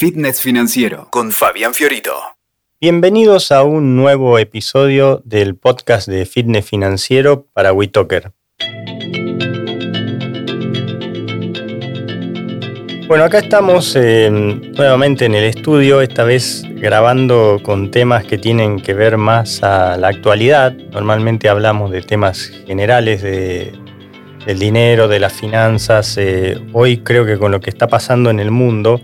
Fitness 0.00 0.40
Financiero 0.40 1.08
con 1.10 1.30
Fabián 1.30 1.74
Fiorito. 1.74 2.14
Bienvenidos 2.80 3.52
a 3.52 3.64
un 3.64 3.96
nuevo 3.96 4.38
episodio 4.38 5.20
del 5.26 5.56
podcast 5.56 6.08
de 6.08 6.24
Fitness 6.24 6.64
Financiero 6.64 7.44
para 7.52 7.74
WeToker. 7.74 8.32
Bueno, 13.08 13.24
acá 13.24 13.40
estamos 13.40 13.94
nuevamente 13.94 15.26
en 15.26 15.34
el 15.34 15.44
estudio, 15.44 16.00
esta 16.00 16.24
vez 16.24 16.64
grabando 16.76 17.60
con 17.62 17.90
temas 17.90 18.24
que 18.24 18.38
tienen 18.38 18.80
que 18.80 18.94
ver 18.94 19.18
más 19.18 19.62
a 19.62 19.98
la 19.98 20.08
actualidad. 20.08 20.72
Normalmente 20.72 21.50
hablamos 21.50 21.90
de 21.90 22.00
temas 22.00 22.50
generales 22.66 23.20
de, 23.20 23.78
del 24.46 24.58
dinero, 24.58 25.08
de 25.08 25.20
las 25.20 25.34
finanzas. 25.34 26.16
Eh, 26.16 26.58
hoy 26.72 27.02
creo 27.02 27.26
que 27.26 27.36
con 27.36 27.52
lo 27.52 27.60
que 27.60 27.68
está 27.68 27.86
pasando 27.86 28.30
en 28.30 28.40
el 28.40 28.50
mundo 28.50 29.02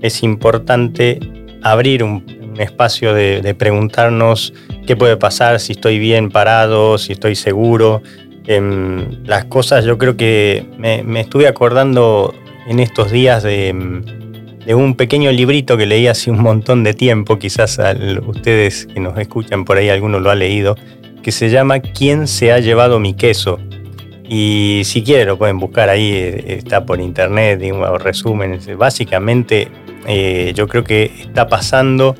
es 0.00 0.22
importante 0.22 1.18
abrir 1.62 2.02
un, 2.02 2.38
espacio 2.58 3.14
de, 3.14 3.54
preguntarnos 3.54 4.52
qué 4.84 4.96
puede 4.96 5.16
pasar, 5.16 5.60
si 5.60 5.72
estoy 5.72 6.00
bien 6.00 6.28
parado, 6.28 6.98
si 6.98 7.12
estoy 7.12 7.36
seguro. 7.36 8.02
Em, 8.48 9.24
las 9.24 9.44
cosas 9.44 9.84
yo 9.84 9.96
creo 9.96 10.16
que 10.16 10.66
me 10.76 11.20
estuve 11.20 11.46
acordando 11.46 12.34
en 12.68 12.80
estos 12.80 13.10
días 13.10 13.42
de, 13.42 13.74
un 14.74 14.94
pequeño 14.94 15.32
librito 15.32 15.78
que 15.78 15.86
leí 15.86 16.06
hace 16.06 16.30
un 16.30 16.42
montón 16.42 16.84
de 16.84 16.92
tiempo, 16.92 17.38
quizás 17.38 17.80
ustedes 18.26 18.86
que 18.86 19.00
nos 19.00 19.18
escuchan 19.18 19.64
por 19.64 19.78
ahí 19.78 19.88
alguno 19.88 20.20
lo 20.20 20.30
ha 20.30 20.34
leído, 20.34 20.76
que 21.22 21.32
se 21.32 21.48
llama 21.48 21.80
¿Quién 21.80 22.28
se 22.28 22.52
ha 22.52 22.58
llevado 22.58 23.00
mi 23.00 23.14
queso? 23.14 23.58
Y 24.28 24.82
si 24.84 25.02
quieren 25.02 25.28
lo 25.28 25.38
pueden 25.38 25.58
buscar 25.58 25.88
ahí, 25.88 26.12
eh, 26.12 26.58
está 26.58 26.84
por 26.84 27.00
internet, 27.00 27.58
digo, 27.58 27.96
resúmenes. 27.96 28.76
Básicamente 28.76 29.68
eh, 30.06 30.52
yo 30.54 30.68
creo 30.68 30.84
que 30.84 31.12
está 31.20 31.48
pasando 31.48 32.14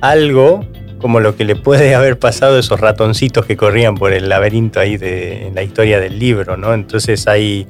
algo 0.00 0.64
como 0.98 1.20
lo 1.20 1.36
que 1.36 1.44
le 1.44 1.56
puede 1.56 1.94
haber 1.96 2.18
pasado 2.18 2.56
a 2.56 2.60
esos 2.60 2.80
ratoncitos 2.80 3.46
que 3.46 3.56
corrían 3.56 3.94
por 3.94 4.12
el 4.12 4.28
laberinto 4.28 4.80
ahí 4.80 4.96
de, 4.96 5.48
en 5.48 5.54
la 5.54 5.62
historia 5.62 5.98
del 5.98 6.18
libro, 6.18 6.56
¿no? 6.56 6.74
Entonces 6.74 7.26
hay 7.26 7.66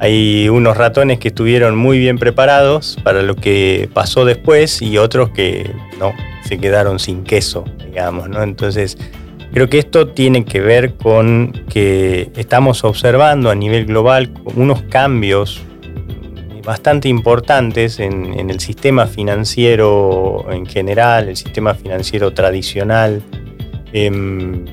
hay 0.00 0.48
unos 0.48 0.76
ratones 0.76 1.18
que 1.18 1.28
estuvieron 1.28 1.76
muy 1.76 1.98
bien 1.98 2.18
preparados 2.18 2.96
para 3.02 3.22
lo 3.22 3.34
que 3.34 3.88
pasó 3.92 4.24
después 4.24 4.80
y 4.80 4.96
otros 4.96 5.30
que 5.30 5.70
no, 5.98 6.12
se 6.44 6.58
quedaron 6.58 6.98
sin 6.98 7.24
queso, 7.24 7.64
digamos, 7.84 8.28
¿no? 8.28 8.42
Entonces, 8.42 8.96
creo 9.52 9.68
que 9.68 9.78
esto 9.78 10.08
tiene 10.08 10.44
que 10.44 10.60
ver 10.60 10.94
con 10.94 11.52
que 11.68 12.30
estamos 12.36 12.84
observando 12.84 13.50
a 13.50 13.56
nivel 13.56 13.86
global 13.86 14.30
unos 14.54 14.82
cambios 14.82 15.60
bastante 16.68 17.08
importantes 17.08 17.98
en, 17.98 18.50
el 18.50 18.60
sistema 18.60 19.06
financiero 19.06 20.44
en 20.50 20.66
general, 20.66 21.30
el 21.30 21.36
sistema 21.36 21.72
financiero 21.72 22.34
tradicional, 22.34 23.22
em, 23.94 24.66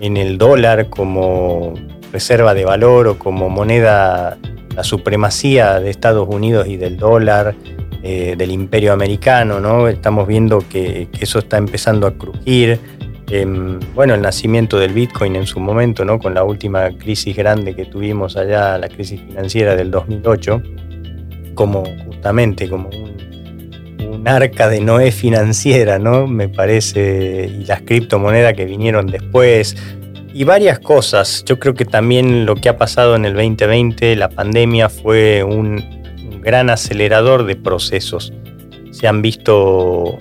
en 0.00 0.16
el 0.16 0.38
dólar 0.38 0.88
como 0.88 1.74
reserva 2.10 2.54
de 2.54 2.64
valor 2.64 3.06
o 3.06 3.18
como 3.18 3.50
moneda 3.50 4.38
la 4.74 4.82
supremacía 4.82 5.78
de 5.78 5.90
Estados 5.90 6.26
Unidos 6.26 6.68
y 6.68 6.78
del 6.78 6.96
dólar, 6.96 7.54
eh, 8.02 8.34
del 8.38 8.50
imperio 8.50 8.94
americano, 8.94 9.60
¿no? 9.60 9.88
Estamos 9.88 10.26
viendo 10.26 10.64
que, 10.66 11.08
eso 11.20 11.40
está 11.40 11.58
empezando 11.58 12.06
a 12.06 12.14
crujir. 12.14 12.80
Em, 13.28 13.78
bueno, 13.94 14.14
el 14.14 14.22
nacimiento 14.22 14.78
del 14.78 14.94
Bitcoin 14.94 15.36
en 15.36 15.46
su 15.46 15.60
momento, 15.60 16.02
¿no? 16.02 16.18
Con 16.18 16.32
la 16.32 16.44
última 16.44 16.88
crisis 16.96 17.36
grande 17.36 17.74
que 17.74 17.84
tuvimos 17.84 18.38
allá, 18.38 18.78
la 18.78 18.88
crisis 18.88 19.20
financiera 19.20 19.76
del 19.76 19.90
2008, 19.90 20.62
como 21.56 21.82
justamente 22.04 22.68
como 22.68 22.88
un, 22.90 24.22
arca 24.28 24.68
de 24.68 24.80
Noé 24.80 25.12
financiera, 25.12 26.00
¿no? 26.00 26.26
Me 26.26 26.48
parece, 26.48 27.48
y 27.60 27.64
las 27.64 27.82
criptomonedas 27.82 28.54
que 28.54 28.64
vinieron 28.64 29.06
después, 29.06 29.76
y 30.34 30.44
varias 30.44 30.80
cosas. 30.80 31.44
Yo 31.46 31.58
creo 31.58 31.74
que 31.74 31.84
también 31.84 32.44
lo 32.44 32.56
que 32.56 32.68
ha 32.68 32.76
pasado 32.76 33.16
en 33.16 33.24
el 33.24 33.34
2020, 33.34 34.16
la 34.16 34.28
pandemia, 34.28 34.88
fue 34.88 35.42
un, 35.42 35.82
gran 36.42 36.70
acelerador 36.70 37.44
de 37.44 37.56
procesos. 37.56 38.32
Se 38.92 39.08
han 39.08 39.22
visto 39.22 40.18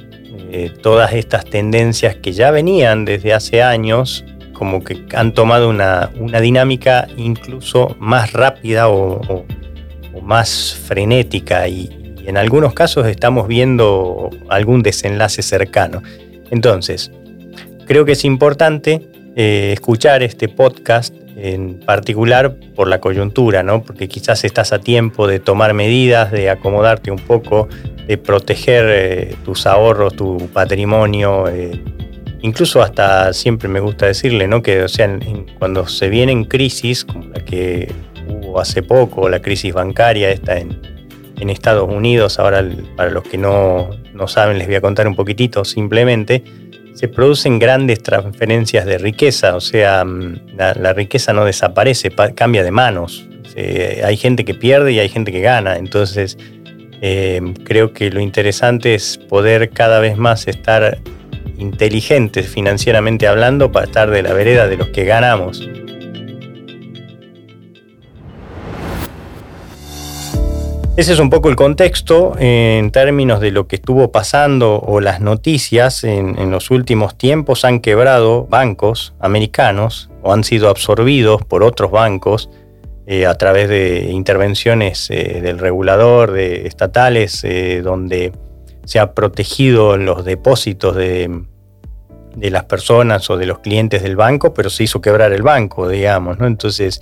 eh, 0.51 0.71
todas 0.81 1.13
estas 1.13 1.45
tendencias 1.45 2.15
que 2.15 2.31
ya 2.31 2.49
venían 2.49 3.05
desde 3.05 3.33
hace 3.33 3.61
años, 3.61 4.23
como 4.53 4.83
que 4.83 5.05
han 5.13 5.33
tomado 5.33 5.69
una, 5.69 6.09
dinámica 6.41 7.07
incluso 7.17 7.95
más 7.99 8.33
rápida 8.33 8.87
o, 8.89 9.45
más 10.25 10.75
frenética 10.75 11.67
y, 11.67 12.01
en 12.25 12.37
algunos 12.37 12.73
casos 12.73 13.05
estamos 13.05 13.47
viendo 13.47 14.31
algún 14.49 14.81
desenlace 14.81 15.43
cercano. 15.43 16.01
Entonces, 16.49 17.11
creo 17.85 18.03
que 18.03 18.13
es 18.13 18.25
importante 18.25 19.07
eh, 19.35 19.69
escuchar 19.73 20.23
este 20.23 20.47
podcast 20.47 21.13
en 21.35 21.79
particular 21.81 22.55
por 22.75 22.87
la 22.87 22.99
coyuntura, 22.99 23.61
¿no? 23.61 23.83
Porque 23.83 24.07
quizás 24.07 24.43
estás 24.43 24.73
a 24.73 24.79
tiempo 24.79 25.27
de 25.27 25.39
tomar 25.39 25.75
medidas, 25.75 26.31
de 26.31 26.49
acomodarte 26.49 27.11
un 27.11 27.19
poco, 27.19 27.67
de 28.07 28.17
proteger 28.17 28.85
eh, 28.89 29.35
tus 29.45 29.67
ahorros, 29.67 30.15
tu 30.15 30.49
patrimonio, 30.51 31.47
eh, 31.47 31.79
incluso 32.41 32.81
hasta 32.81 33.33
siempre 33.33 33.67
me 33.69 33.79
gusta 33.79 34.07
decirle, 34.07 34.47
¿no? 34.47 34.63
Que 34.63 34.81
o 34.81 34.87
sea, 34.87 35.19
cuando 35.59 35.87
se 35.87 36.09
vienen 36.09 36.45
crisis, 36.45 37.05
como 37.05 37.25
la 37.25 37.43
que 37.43 37.93
hubo 38.27 38.59
hace 38.59 38.83
poco, 38.83 39.29
la 39.29 39.41
crisis 39.41 39.73
bancaria 39.73 40.29
esta 40.29 40.57
en, 40.57 40.95
Estados 41.49 41.87
Unidos, 41.87 42.39
ahora 42.39 42.65
para 42.95 43.11
los 43.11 43.23
que 43.23 43.37
no, 43.37 43.91
no 44.13 44.27
saben 44.27 44.57
les 44.57 44.65
voy 44.65 44.77
a 44.77 44.81
contar 44.81 45.07
un 45.07 45.15
poquitito 45.15 45.63
simplemente, 45.63 46.43
se 46.95 47.07
producen 47.07 47.59
grandes 47.59 48.01
transferencias 48.01 48.85
de 48.85 48.97
riqueza, 48.97 49.55
o 49.55 49.61
sea, 49.61 50.03
mm, 50.03 50.55
la, 50.57 50.93
riqueza 50.93 51.33
no 51.33 51.45
desaparece, 51.45 52.09
cambia 52.33 52.63
de 52.63 52.71
manos. 52.71 53.27
hay 53.55 54.17
gente 54.17 54.43
que 54.43 54.55
pierde 54.55 54.93
y 54.93 54.99
hay 54.99 55.09
gente 55.09 55.31
que 55.31 55.41
gana, 55.41 55.75
entonces 55.77 56.37
eh, 57.01 57.41
creo 57.65 57.93
que 57.93 58.09
lo 58.09 58.19
interesante 58.19 58.95
es 58.95 59.17
poder 59.17 59.69
cada 59.69 59.99
vez 59.99 60.17
más 60.17 60.47
estar 60.47 60.97
inteligentes 61.57 62.47
financieramente 62.47 63.27
hablando 63.27 63.71
para 63.71 63.85
estar 63.85 64.09
de 64.09 64.23
la 64.23 64.33
vereda 64.33 64.67
de 64.67 64.77
los 64.77 64.89
que 64.89 65.05
ganamos. 65.05 65.67
Ese 70.97 71.11
es 71.11 71.19
un 71.19 71.29
poco 71.29 71.49
el 71.49 71.57
contexto 71.57 72.35
en 72.39 72.89
términos 72.89 73.41
de 73.41 73.51
lo 73.51 73.67
que 73.67 73.75
estuvo 73.75 74.13
pasando 74.13 74.79
o 74.79 75.01
las 75.01 75.19
noticias 75.19 76.05
en, 76.05 76.49
los 76.51 76.71
últimos 76.71 77.17
tiempos 77.17 77.65
han 77.65 77.81
quebrado 77.81 78.45
bancos 78.45 79.13
americanos 79.19 80.09
o 80.21 80.31
han 80.31 80.45
sido 80.45 80.69
absorbidos 80.69 81.43
por 81.43 81.63
otros 81.63 81.91
bancos 81.91 82.49
eh, 83.07 83.25
a 83.25 83.37
través 83.37 83.67
de 83.67 84.09
intervenciones 84.09 85.09
eh, 85.09 85.41
del 85.43 85.59
regulador, 85.59 86.31
de 86.31 86.65
estatales, 86.65 87.43
eh, 87.43 87.81
donde 87.83 88.31
se 88.85 88.99
ha 88.99 89.13
protegido 89.13 89.97
los 89.97 90.23
depósitos 90.23 90.95
de, 90.95 91.43
de, 92.37 92.49
las 92.51 92.63
personas 92.63 93.29
o 93.29 93.35
de 93.35 93.47
los 93.47 93.59
clientes 93.59 94.01
del 94.01 94.15
banco, 94.15 94.53
pero 94.53 94.69
se 94.69 94.85
hizo 94.85 95.01
quebrar 95.01 95.33
el 95.33 95.41
banco, 95.41 95.89
digamos, 95.89 96.39
¿no? 96.39 96.47
Entonces, 96.47 97.01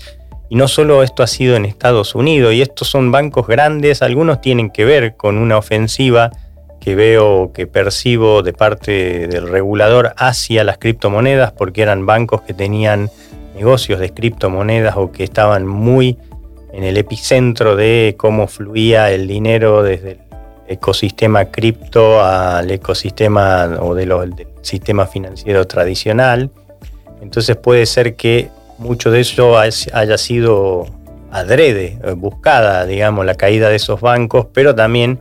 y 0.53 0.56
no 0.56 0.68
solo 0.68 1.02
esto 1.02 1.24
ha 1.24 1.28
sido 1.28 1.56
en 1.56 1.66
Estados 1.66 2.14
Unidos, 2.14 2.53
y 2.53 2.62
estos 2.62 2.88
son 2.88 3.12
bancos 3.12 3.47
grandes, 3.47 4.03
algunos 4.03 4.40
tienen 4.40 4.69
que 4.69 4.86
ver 4.86 5.16
con 5.16 5.40
una 5.40 5.58
ofensiva 5.58 6.30
que 6.80 6.94
veo, 6.94 7.52
que 7.56 7.66
percibo 7.66 8.44
de 8.44 8.53
parte 8.53 9.28
del 9.28 9.50
regulador 9.50 10.13
hacia 10.16 10.63
las 10.63 10.78
criptomonedas, 10.78 11.53
porque 11.53 11.81
eran 11.81 12.06
bancos 12.06 12.44
que 12.44 12.53
tenían 12.53 13.09
negocios 13.56 14.00
de 14.00 14.12
criptomonedas 14.12 14.96
o 14.96 15.12
que 15.12 15.24
estaban 15.24 15.66
muy 15.66 16.19
en 16.72 16.84
el 16.84 16.97
epicentro 16.97 17.75
de 17.75 18.13
cómo 18.16 18.46
fluía 18.46 19.09
el 19.09 19.28
dinero 19.28 19.81
desde 19.81 20.12
el 20.12 20.19
ecosistema 20.68 21.46
cripto 21.46 22.24
al 22.24 22.69
ecosistema 22.69 23.80
o 23.80 23.95
del 23.95 24.13
sistema 24.62 25.07
financiero 25.07 25.66
tradicional. 25.66 26.51
Entonces 27.24 27.56
puede 27.56 27.88
ser 27.88 28.16
que 28.16 28.51
mucho 28.78 29.12
de 29.12 29.22
eso 29.22 29.58
haya 29.58 30.18
sido 30.18 30.86
adrede, 31.34 31.98
eh, 32.04 32.12
buscada, 32.12 32.86
digamos, 32.86 33.25
la 33.25 33.36
caída 33.36 33.70
de 33.70 33.78
esos 33.78 34.00
bancos, 34.00 34.48
pero 34.54 34.75
también 34.75 35.20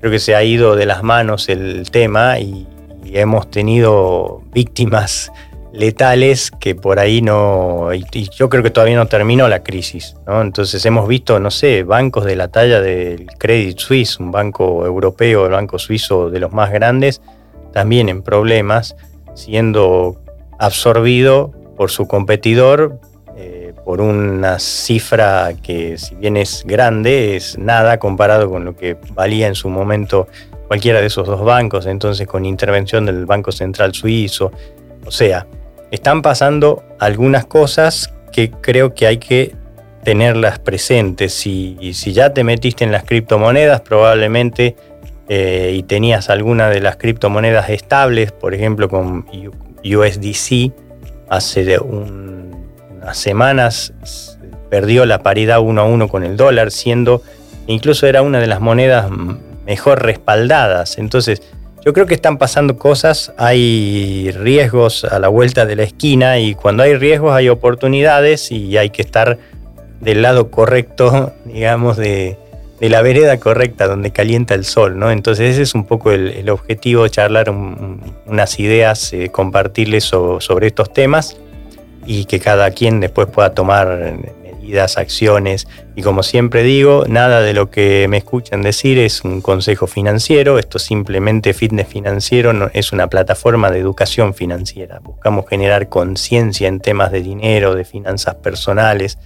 creo 0.00 0.10
que 0.10 0.18
se 0.18 0.34
ha 0.34 0.42
ido 0.42 0.74
de 0.74 0.84
las 0.84 1.02
manos 1.02 1.48
el 1.48 1.90
tema 1.90 2.38
y, 2.38 2.68
hemos 3.16 3.48
tenido 3.48 4.42
víctimas 4.52 5.30
letales 5.72 6.50
que 6.50 6.74
por 6.74 6.98
ahí 6.98 7.22
no, 7.22 7.90
y, 7.94 8.04
yo 8.36 8.48
creo 8.48 8.64
que 8.64 8.70
todavía 8.70 8.96
no 8.96 9.06
terminó 9.06 9.46
la 9.46 9.62
crisis, 9.62 10.16
¿no? 10.26 10.42
Entonces 10.42 10.84
hemos 10.84 11.06
visto, 11.06 11.38
no 11.38 11.52
sé, 11.52 11.84
bancos 11.84 12.24
de 12.24 12.34
la 12.34 12.48
talla 12.48 12.80
del 12.80 13.26
Credit 13.38 13.78
Suisse, 13.78 14.18
un 14.18 14.32
banco 14.32 14.84
europeo, 14.84 15.46
el 15.46 15.52
banco 15.52 15.78
suizo 15.78 16.28
de 16.28 16.40
los 16.40 16.52
más 16.52 16.72
grandes, 16.72 17.22
también 17.72 18.08
en 18.08 18.22
problemas, 18.22 18.96
siendo 19.34 20.20
absorbido 20.58 21.52
por 21.76 21.90
su 21.90 22.06
competidor 22.06 22.98
eh, 23.36 23.74
por 23.84 24.00
una 24.00 24.60
cifra 24.60 25.54
que 25.60 25.98
si 25.98 26.14
bien 26.14 26.36
es 26.36 26.62
grande, 26.64 27.34
es 27.34 27.58
nada 27.58 27.98
comparado 27.98 28.48
con 28.48 28.64
lo 28.64 28.76
que 28.76 28.96
valía 29.12 29.48
en 29.48 29.56
su 29.56 29.68
momento 29.68 30.28
cualquiera 30.68 31.00
de 31.00 31.08
esos 31.08 31.26
dos 31.26 31.44
bancos, 31.44 31.86
entonces 31.86 32.28
con 32.28 32.44
intervención 32.44 33.06
del 33.06 33.26
Banco 33.26 33.50
Central 33.50 33.92
Suizo. 33.92 34.52
O 35.04 35.10
sea, 35.10 35.48
están 35.90 36.22
pasando 36.22 36.84
algunas 37.00 37.44
cosas 37.44 38.14
que 38.32 38.52
creo 38.52 38.94
que 38.94 39.08
hay 39.08 39.18
que 39.18 39.56
tenerlas 40.04 40.60
presentes. 40.60 41.34
Si, 41.34 41.76
si 41.92 42.12
ya 42.12 42.32
te 42.32 42.44
metiste 42.44 42.84
en 42.84 42.92
las 42.92 43.02
criptomonedas, 43.02 43.80
probablemente 43.80 44.76
eh, 45.28 45.72
y 45.74 45.82
tenías 45.82 46.30
alguna 46.30 46.70
de 46.70 46.80
las 46.80 46.96
criptomonedas 46.98 47.68
estables, 47.70 48.30
por 48.30 48.54
ejemplo 48.54 48.88
con 48.88 49.26
USDC, 49.84 50.72
hace 51.28 51.78
unas 51.78 53.16
semanas 53.16 53.92
perdió 54.70 55.06
la 55.06 55.22
paridad 55.22 55.60
uno 55.60 55.82
a 55.82 55.84
uno 55.84 56.08
con 56.08 56.24
el 56.24 56.36
dólar, 56.36 56.70
siendo 56.70 57.22
incluso 57.66 58.06
era 58.06 58.22
una 58.22 58.40
de 58.40 58.46
las 58.46 58.60
monedas 58.60 59.10
mejor 59.66 60.02
respaldadas. 60.02 60.98
Entonces, 60.98 61.42
yo 61.84 61.92
creo 61.92 62.06
que 62.06 62.14
están 62.14 62.38
pasando 62.38 62.78
cosas, 62.78 63.32
hay 63.36 64.30
riesgos 64.32 65.04
a 65.04 65.18
la 65.18 65.28
vuelta 65.28 65.66
de 65.66 65.76
la 65.76 65.82
esquina 65.82 66.38
y 66.38 66.54
cuando 66.54 66.82
hay 66.82 66.96
riesgos 66.96 67.34
hay 67.34 67.48
oportunidades 67.50 68.50
y 68.50 68.78
hay 68.78 68.90
que 68.90 69.02
estar 69.02 69.38
del 70.00 70.22
lado 70.22 70.50
correcto, 70.50 71.32
digamos, 71.44 71.96
de, 71.96 72.38
la 72.88 73.02
vereda 73.02 73.38
correcta 73.38 73.86
donde 73.86 74.10
calienta 74.10 74.54
el 74.54 74.64
sol, 74.64 74.98
¿no? 74.98 75.10
Entonces 75.10 75.52
ese 75.52 75.62
es 75.62 75.74
un 75.74 75.84
poco 75.84 76.12
el, 76.12 76.48
objetivo, 76.50 77.06
charlar 77.08 77.50
unas 77.50 78.60
ideas, 78.60 79.12
eh, 79.12 79.30
compartirles 79.30 80.04
sobre 80.04 80.66
estos 80.66 80.92
temas 80.92 81.38
y 82.06 82.26
que 82.26 82.40
cada 82.40 82.70
quien 82.70 83.00
después 83.00 83.28
pueda 83.28 83.54
tomar 83.54 84.16
medidas, 84.64 84.98
acciones. 84.98 85.66
Y 85.94 86.02
como 86.02 86.22
siempre 86.22 86.62
digo, 86.62 87.04
nada 87.08 87.40
de 87.40 87.54
lo 87.54 87.70
que 87.70 88.06
me 88.08 88.18
escuchan 88.18 88.62
decir 88.62 88.98
es 88.98 89.22
un 89.24 89.40
consejo 89.40 89.86
financiero, 89.86 90.58
esto 90.58 90.78
simplemente 90.78 91.54
Fitness 91.54 91.88
Financiero 91.88 92.70
es 92.72 92.92
una 92.92 93.06
plataforma 93.08 93.70
de 93.70 93.78
educación 93.78 94.34
financiera. 94.34 95.00
Buscamos 95.00 95.46
generar 95.48 95.88
conciencia 95.88 96.68
en 96.68 96.80
temas 96.80 97.12
de 97.12 97.22
dinero, 97.22 97.74
de 97.74 97.84
finanzas 97.84 98.36
personales, 98.36 99.18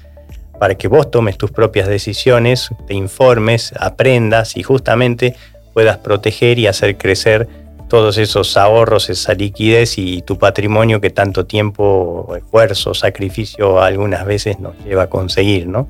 para 0.58 0.74
que 0.74 0.88
vos 0.88 1.10
tomes 1.10 1.38
tus 1.38 1.50
propias 1.50 1.88
decisiones, 1.88 2.70
te 2.86 2.94
informes, 2.94 3.72
aprendas 3.78 4.56
y 4.56 4.62
justamente 4.62 5.34
puedas 5.72 5.98
proteger 5.98 6.58
y 6.58 6.66
hacer 6.66 6.96
crecer 6.96 7.48
todos 7.88 8.18
esos 8.18 8.56
ahorros, 8.56 9.08
esa 9.10 9.32
liquidez 9.34 9.96
y 9.96 10.22
tu 10.22 10.38
patrimonio 10.38 11.00
que 11.00 11.10
tanto 11.10 11.46
tiempo, 11.46 12.34
esfuerzo, 12.36 12.94
sacrificio 12.94 13.80
algunas 13.80 14.26
veces 14.26 14.60
nos 14.60 14.76
lleva 14.84 15.04
a 15.04 15.06
conseguir, 15.08 15.66
¿no? 15.66 15.88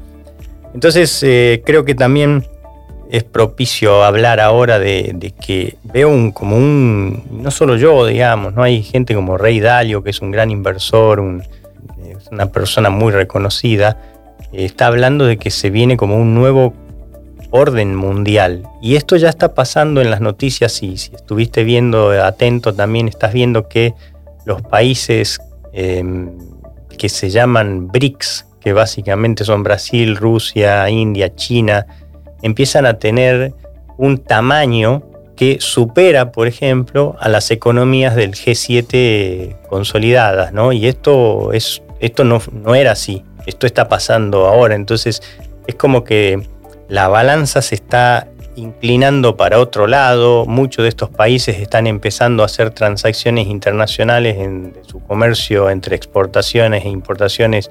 Entonces 0.74 1.22
eh, 1.22 1.62
creo 1.64 1.84
que 1.84 1.94
también 1.94 2.46
es 3.10 3.24
propicio 3.24 4.04
hablar 4.04 4.38
ahora 4.38 4.78
de, 4.78 5.32
que 5.40 5.76
veo 5.82 6.10
un, 6.10 6.30
como 6.30 6.56
un, 6.56 7.24
no 7.30 7.50
solo 7.50 7.76
yo, 7.76 8.06
digamos, 8.06 8.54
no 8.54 8.62
hay 8.62 8.82
gente 8.82 9.14
como 9.14 9.38
Rey 9.38 9.60
Dalio, 9.60 10.02
que 10.02 10.10
es 10.10 10.20
un 10.20 10.30
gran 10.30 10.50
inversor, 10.50 11.20
una 11.20 12.46
persona 12.52 12.90
muy 12.90 13.12
reconocida, 13.12 13.96
está 14.52 14.86
hablando 14.86 15.26
de 15.26 15.36
que 15.36 15.50
se 15.50 15.70
viene 15.70 15.96
como 15.96 16.16
un 16.16 16.34
nuevo 16.34 16.74
orden 17.50 17.94
mundial. 17.94 18.68
Y 18.82 18.96
esto 18.96 19.16
ya 19.16 19.28
está 19.28 19.54
pasando 19.54 20.00
en 20.00 20.10
las 20.10 20.20
noticias 20.20 20.82
y 20.82 20.96
si 20.96 21.14
estuviste 21.14 21.64
viendo 21.64 22.10
atento 22.22 22.74
también 22.74 23.08
estás 23.08 23.32
viendo 23.32 23.68
que 23.68 23.94
los 24.44 24.62
países 24.62 25.40
em, 25.72 26.36
que 26.96 27.08
se 27.08 27.30
llaman 27.30 27.88
BRICS, 27.88 28.46
que 28.60 28.72
básicamente 28.72 29.44
son 29.44 29.62
Brasil, 29.62 30.16
Rusia, 30.16 30.88
India, 30.90 31.34
China, 31.34 31.86
empiezan 32.42 32.86
a 32.86 32.98
tener 32.98 33.54
un 33.96 34.18
tamaño 34.18 35.02
que 35.36 35.58
supera, 35.60 36.32
por 36.32 36.48
ejemplo, 36.48 37.16
a 37.20 37.28
las 37.28 37.50
economías 37.52 38.16
del 38.16 38.32
G7 38.32 39.56
consolidadas, 39.68 40.52
¿no? 40.52 40.72
Y 40.72 40.88
esto, 40.88 41.52
es, 41.52 41.80
esto 42.00 42.24
no, 42.24 42.42
no 42.52 42.74
era 42.74 42.92
así 42.92 43.22
esto 43.46 43.66
está 43.66 43.88
pasando 43.88 44.46
ahora, 44.46 44.74
entonces 44.74 45.22
es 45.66 45.74
como 45.74 46.04
que 46.04 46.46
la 46.88 47.08
balanza 47.08 47.62
se 47.62 47.74
está 47.74 48.28
inclinando 48.56 49.36
para 49.36 49.60
otro 49.60 49.86
lado, 49.86 50.44
muchos 50.46 50.82
de 50.82 50.88
estos 50.88 51.10
países 51.10 51.60
están 51.60 51.86
empezando 51.86 52.42
a 52.42 52.46
hacer 52.46 52.70
transacciones 52.70 53.46
internacionales 53.46 54.36
en 54.38 54.74
su 54.86 55.00
comercio 55.00 55.70
entre 55.70 55.94
exportaciones 55.94 56.84
e 56.84 56.88
importaciones 56.88 57.70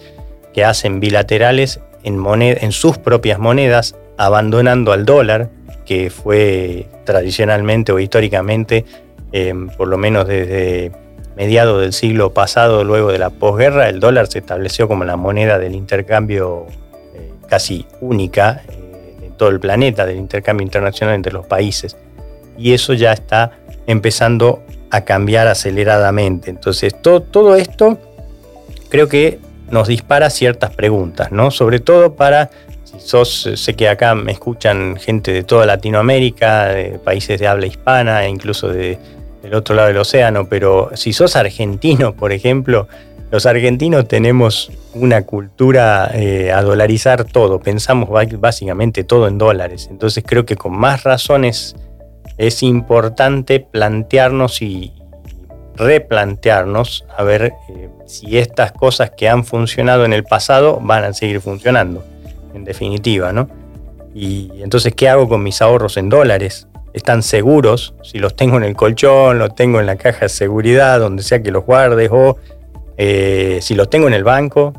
que 0.54 0.64
hacen 0.64 1.00
bilaterales 1.00 1.82
en, 2.04 2.72
sus 2.72 2.98
propias 2.98 3.38
monedas, 3.38 3.96
abandonando 4.18 4.94
al 4.94 5.06
dólar, 5.06 5.50
que 5.86 6.10
fue 6.10 6.88
tradicionalmente 7.04 7.92
o 7.92 8.00
históricamente, 8.00 8.86
eh, 9.34 9.54
por 9.78 9.90
lo 9.90 9.98
menos 9.98 10.28
desde 10.28 10.92
mediados 11.38 11.80
del 11.80 11.94
siglo 11.94 12.34
pasado, 12.34 12.84
luego 12.84 13.12
de 13.12 13.20
la 13.20 13.30
posguerra, 13.30 13.90
el 13.90 14.00
dólar 14.00 14.26
se 14.26 14.40
estableció 14.40 14.88
como 14.88 15.06
la 15.06 15.18
moneda 15.18 15.60
del 15.60 15.76
intercambio 15.76 16.66
eh, 17.14 17.32
casi 17.48 17.86
única 18.02 18.64
eh, 18.68 19.18
en 19.22 19.34
todo 19.34 19.50
el 19.50 19.60
planeta, 19.60 20.08
del 20.08 20.18
intercambio 20.18 20.66
internacional 20.66 21.14
entre 21.14 21.32
los 21.32 21.46
países. 21.46 21.96
Y 22.58 22.74
eso 22.74 22.94
ya 22.94 23.14
está 23.14 23.52
empezando 23.86 24.64
a 24.90 25.02
cambiar 25.02 25.48
aceleradamente. 25.48 26.50
Entonces, 26.50 26.96
todo 27.00 27.56
esto 27.56 28.00
creo 28.90 29.08
que 29.08 29.40
nos 29.70 29.88
dispara 29.88 30.32
ciertas 30.32 30.72
preguntas, 30.72 31.32
¿no? 31.32 31.52
Sobre 31.52 31.80
todo 31.80 32.16
para, 32.16 32.50
si 32.84 33.00
sos, 33.00 33.48
sé 33.54 33.76
que 33.76 33.90
acá 33.90 34.16
me 34.16 34.32
escuchan 34.32 34.96
gente 34.98 35.32
de 35.34 35.44
toda 35.44 35.68
Latinoamérica, 35.68 36.70
de 36.70 36.98
países 36.98 37.40
de 37.40 37.48
habla 37.48 37.68
hispana, 37.68 38.26
e 38.26 38.30
incluso 38.30 38.70
de, 38.70 38.98
del 39.42 39.54
otro 39.54 39.76
lado 39.76 39.88
del 39.88 39.98
océano, 39.98 40.48
pero 40.50 40.92
si 40.96 41.14
sos 41.14 41.36
argentino, 41.36 42.14
por 42.16 42.32
ejemplo, 42.32 42.88
los 43.32 43.46
argentinos 43.46 44.08
tenemos 44.08 44.72
una 44.94 45.24
cultura 45.24 46.10
eh, 46.14 46.52
a 46.52 46.62
dolarizar 46.62 47.26
todo, 47.26 47.60
pensamos 47.60 48.10
básicamente 48.40 49.04
todo 49.04 49.28
en 49.28 49.38
dólares, 49.38 49.88
entonces 49.92 50.24
creo 50.26 50.46
que 50.46 50.56
con 50.56 50.78
más 50.78 51.04
razones 51.04 51.76
es 52.38 52.64
importante 52.64 53.60
plantearnos 53.60 54.62
y 54.62 54.94
replantearnos 55.76 57.06
a 57.16 57.24
ver 57.24 57.54
eh, 57.70 57.90
si 58.06 58.38
estas 58.38 58.72
cosas 58.72 59.12
que 59.12 59.30
han 59.30 59.44
funcionado 59.44 60.06
en 60.06 60.14
el 60.14 60.24
pasado 60.24 60.80
van 60.82 61.04
a 61.04 61.14
seguir 61.14 61.42
funcionando, 61.42 62.04
en 62.54 62.64
definitiva, 62.64 63.32
¿no? 63.32 63.50
Y 64.14 64.50
entonces, 64.64 64.96
¿qué 64.96 65.10
hago 65.10 65.30
con 65.30 65.44
mis 65.44 65.62
ahorros 65.62 65.98
en 65.98 66.10
dólares? 66.10 66.68
Están 66.98 67.24
seguros, 67.24 67.94
si 68.04 68.20
los 68.20 68.36
tengo 68.36 68.58
en 68.58 68.64
el 68.64 68.76
colchón, 68.76 69.40
los 69.40 69.56
tengo 69.56 69.80
en 69.80 69.86
la 69.86 69.96
caja 69.96 70.22
de 70.22 70.30
seguridad, 70.30 71.00
donde 71.00 71.24
sea 71.24 71.42
que 71.42 71.52
los 71.52 71.66
guardes, 71.66 72.10
o 72.12 72.38
eh, 72.98 73.60
si 73.62 73.76
los 73.76 73.90
tengo 73.90 74.08
en 74.08 74.14
el 74.14 74.24
banco, 74.24 74.74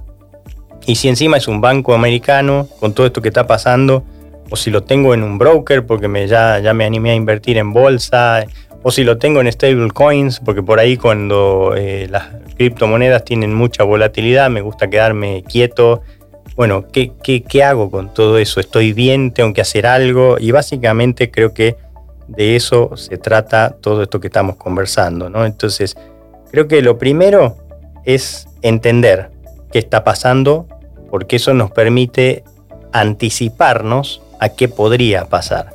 y 0.86 0.96
si 0.96 1.08
encima 1.08 1.36
es 1.36 1.48
un 1.48 1.60
banco 1.60 1.94
americano, 1.94 2.68
con 2.80 2.92
todo 2.92 3.06
esto 3.06 3.20
que 3.22 3.28
está 3.28 3.46
pasando, 3.46 4.04
o 4.50 4.56
si 4.56 4.70
lo 4.70 4.82
tengo 4.82 5.14
en 5.14 5.22
un 5.22 5.38
broker, 5.38 5.84
porque 5.86 6.08
me, 6.08 6.26
ya, 6.26 6.58
ya 6.60 6.72
me 6.74 6.84
animé 6.84 7.10
a 7.10 7.14
invertir 7.14 7.58
en 7.58 7.72
bolsa, 7.72 8.46
o 8.82 8.90
si 8.90 9.04
lo 9.04 9.18
tengo 9.18 9.40
en 9.40 9.50
stable 9.52 9.90
coins, 9.90 10.40
porque 10.40 10.62
por 10.62 10.78
ahí 10.78 10.96
cuando 10.96 11.74
eh, 11.76 12.06
las 12.08 12.28
criptomonedas 12.56 13.24
tienen 13.24 13.54
mucha 13.54 13.84
volatilidad, 13.84 14.50
me 14.50 14.60
gusta 14.60 14.88
quedarme 14.88 15.44
quieto. 15.46 16.02
Bueno, 16.56 16.86
¿qué, 16.92 17.12
¿qué, 17.22 17.42
qué, 17.42 17.62
hago 17.62 17.90
con 17.90 18.12
todo 18.12 18.38
eso? 18.38 18.60
¿Estoy 18.60 18.92
bien? 18.92 19.32
¿Tengo 19.32 19.52
que 19.52 19.60
hacer 19.60 19.86
algo? 19.86 20.36
Y 20.40 20.50
básicamente 20.50 21.30
creo 21.30 21.52
que 21.52 21.76
de 22.28 22.56
eso 22.56 22.96
se 22.96 23.16
trata 23.16 23.74
todo 23.80 24.02
esto 24.02 24.20
que 24.20 24.28
estamos 24.28 24.56
conversando, 24.56 25.30
¿no? 25.30 25.44
Entonces, 25.44 25.96
creo 26.50 26.68
que 26.68 26.82
lo 26.82 26.98
primero 26.98 27.56
es 28.04 28.46
entender 28.62 29.30
qué 29.72 29.78
está 29.78 30.04
pasando, 30.04 30.66
porque 31.10 31.36
eso 31.36 31.54
nos 31.54 31.70
permite 31.70 32.44
anticiparnos 32.92 34.22
a 34.40 34.50
qué 34.50 34.68
podría 34.68 35.24
pasar. 35.24 35.70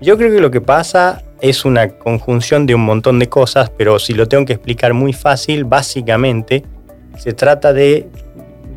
Yo 0.00 0.18
creo 0.18 0.30
que 0.30 0.40
lo 0.40 0.50
que 0.50 0.60
pasa 0.60 1.22
es 1.40 1.64
una 1.64 1.88
conjunción 1.88 2.66
de 2.66 2.74
un 2.74 2.82
montón 2.82 3.18
de 3.18 3.28
cosas, 3.28 3.70
pero 3.70 3.98
si 3.98 4.12
lo 4.12 4.28
tengo 4.28 4.44
que 4.44 4.52
explicar 4.52 4.92
muy 4.92 5.14
fácil, 5.14 5.64
básicamente 5.64 6.62
se 7.18 7.32
trata 7.32 7.72
de 7.72 8.08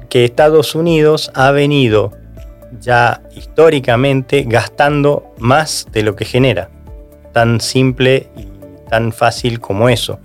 que 0.10 0.24
Estados 0.24 0.74
Unidos 0.76 1.32
ha 1.36 1.52
venido 1.52 2.14
ya 2.80 3.22
históricamente 3.36 4.44
gastando 4.48 5.34
más 5.38 5.88
de 5.92 6.04
lo 6.04 6.16
que 6.16 6.24
genera 6.24 6.70
tan 7.32 7.62
simple 7.62 8.28
y 8.36 8.48
tan 8.90 9.12
fácil 9.12 9.60
como 9.60 9.90
eso. 9.90 10.20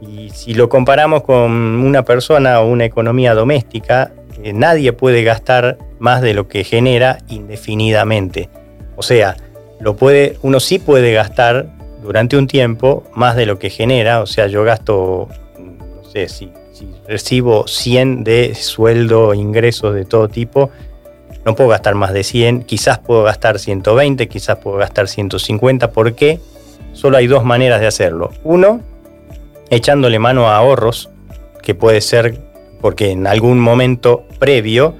Y 0.00 0.30
si 0.30 0.54
lo 0.54 0.68
comparamos 0.68 1.22
con 1.22 1.52
una 1.52 2.04
persona 2.04 2.60
o 2.60 2.68
una 2.68 2.84
economía 2.84 3.34
doméstica, 3.34 4.12
eh, 4.42 4.52
nadie 4.52 4.92
puede 4.92 5.22
gastar 5.22 5.78
más 5.98 6.22
de 6.22 6.34
lo 6.34 6.48
que 6.48 6.64
genera 6.64 7.18
indefinidamente. 7.28 8.48
O 8.96 9.02
sea, 9.02 9.36
lo 9.80 9.96
puede, 9.96 10.38
uno 10.42 10.60
sí 10.60 10.78
puede 10.78 11.12
gastar 11.12 11.66
durante 12.02 12.36
un 12.36 12.46
tiempo 12.46 13.04
más 13.14 13.36
de 13.36 13.46
lo 13.46 13.58
que 13.58 13.70
genera. 13.70 14.20
O 14.20 14.26
sea, 14.26 14.48
yo 14.48 14.64
gasto, 14.64 15.28
no 15.58 16.04
sé, 16.04 16.28
si, 16.28 16.50
si 16.72 16.88
recibo 17.06 17.66
100 17.68 18.24
de 18.24 18.54
sueldo, 18.54 19.34
ingresos 19.34 19.94
de 19.94 20.04
todo 20.04 20.28
tipo, 20.28 20.70
no 21.44 21.54
puedo 21.54 21.70
gastar 21.70 21.94
más 21.94 22.12
de 22.12 22.24
100, 22.24 22.62
quizás 22.62 22.98
puedo 22.98 23.24
gastar 23.24 23.58
120, 23.58 24.28
quizás 24.28 24.58
puedo 24.58 24.76
gastar 24.76 25.08
150. 25.08 25.90
¿Por 25.90 26.14
qué? 26.14 26.40
solo 26.92 27.16
hay 27.16 27.26
dos 27.26 27.44
maneras 27.44 27.80
de 27.80 27.86
hacerlo. 27.86 28.30
Uno, 28.44 28.80
echándole 29.70 30.18
mano 30.18 30.48
a 30.48 30.56
ahorros, 30.56 31.10
que 31.62 31.74
puede 31.74 32.00
ser 32.00 32.38
porque 32.80 33.10
en 33.10 33.26
algún 33.26 33.60
momento 33.60 34.24
previo 34.38 34.96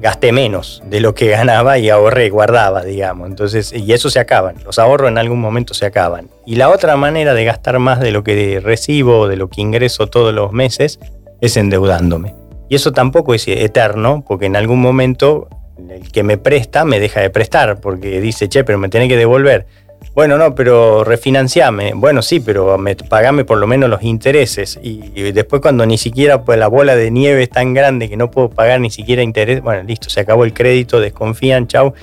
gasté 0.00 0.30
menos 0.30 0.82
de 0.86 1.00
lo 1.00 1.14
que 1.14 1.28
ganaba 1.30 1.78
y 1.78 1.90
ahorré, 1.90 2.30
guardaba, 2.30 2.84
digamos. 2.84 3.28
Entonces, 3.28 3.72
y 3.72 3.92
eso 3.92 4.10
se 4.10 4.20
acaban. 4.20 4.56
Los 4.64 4.78
ahorros 4.78 5.08
en 5.08 5.18
algún 5.18 5.40
momento 5.40 5.74
se 5.74 5.86
acaban. 5.86 6.30
Y 6.46 6.56
la 6.56 6.68
otra 6.68 6.96
manera 6.96 7.34
de 7.34 7.44
gastar 7.44 7.78
más 7.78 8.00
de 8.00 8.12
lo 8.12 8.22
que 8.22 8.60
recibo, 8.62 9.28
de 9.28 9.36
lo 9.36 9.48
que 9.48 9.60
ingreso 9.60 10.06
todos 10.06 10.34
los 10.34 10.52
meses, 10.52 11.00
es 11.40 11.56
endeudándome. 11.56 12.34
Y 12.68 12.74
eso 12.74 12.92
tampoco 12.92 13.32
es 13.32 13.48
eterno, 13.48 14.22
porque 14.28 14.46
en 14.46 14.54
algún 14.54 14.80
momento 14.80 15.48
el 15.90 16.10
que 16.10 16.22
me 16.22 16.38
presta 16.38 16.84
me 16.84 17.00
deja 17.00 17.20
de 17.20 17.30
prestar, 17.30 17.80
porque 17.80 18.20
dice, 18.20 18.48
che, 18.48 18.64
pero 18.64 18.78
me 18.78 18.88
tiene 18.88 19.08
que 19.08 19.16
devolver. 19.16 19.66
Bueno, 20.14 20.36
no, 20.36 20.54
pero 20.54 21.04
refinanciame. 21.04 21.92
Bueno, 21.94 22.22
sí, 22.22 22.40
pero 22.40 22.76
me, 22.78 22.96
pagame 22.96 23.44
por 23.44 23.58
lo 23.58 23.66
menos 23.66 23.88
los 23.88 24.02
intereses. 24.02 24.78
Y, 24.82 24.98
después 25.32 25.62
cuando 25.62 25.86
ni 25.86 25.98
siquiera 25.98 26.44
pues, 26.44 26.58
la 26.58 26.68
bola 26.68 26.96
de 26.96 27.10
nieve 27.10 27.44
es 27.44 27.50
tan 27.50 27.74
grande 27.74 28.08
que 28.08 28.16
no 28.16 28.30
puedo 28.30 28.50
pagar 28.50 28.80
ni 28.80 28.90
siquiera 28.90 29.22
interés, 29.22 29.62
bueno, 29.62 29.82
listo, 29.84 30.10
se 30.10 30.20
acabó 30.20 30.44
el 30.44 30.52
crédito, 30.52 31.00
desconfían, 31.00 31.66
chau. 31.68 31.94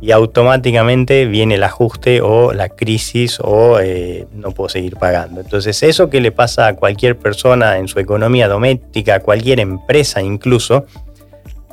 Y 0.00 0.10
automáticamente 0.10 1.26
viene 1.26 1.54
el 1.54 1.62
ajuste 1.62 2.20
o 2.20 2.52
la 2.52 2.68
crisis 2.68 3.38
o 3.40 3.78
eh, 3.78 4.26
no 4.32 4.50
puedo 4.50 4.68
seguir 4.68 4.96
pagando. 4.96 5.40
Entonces 5.40 5.80
eso 5.84 6.10
que 6.10 6.20
le 6.20 6.32
pasa 6.32 6.66
a 6.66 6.74
cualquier 6.74 7.16
persona 7.16 7.78
en 7.78 7.86
su 7.86 8.00
economía 8.00 8.48
doméstica, 8.48 9.16
a 9.16 9.20
cualquier 9.20 9.60
empresa 9.60 10.20
incluso, 10.20 10.86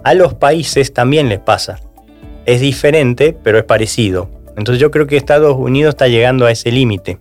a 0.04 0.14
los 0.14 0.34
países 0.34 0.94
también 0.94 1.30
les 1.30 1.40
pasa. 1.40 1.80
Es 2.46 2.62
diferente, 2.62 3.36
pero 3.44 3.58
es 3.58 3.64
parecido. 3.64 4.30
Entonces 4.58 4.82
yo 4.82 4.92
creo 4.92 5.08
que 5.08 5.18
Estados 5.18 5.56
Unidos 5.58 5.94
está 5.94 6.08
llegando 6.08 6.46
a 6.46 6.52
ese 6.52 6.72
límite. 6.72 7.18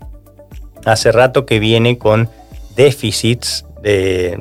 Hace 0.85 1.13
rato 1.13 1.47
que 1.47 1.59
viene 1.59 1.99
con 1.99 2.29
déficits 2.77 3.65
de, 3.83 4.39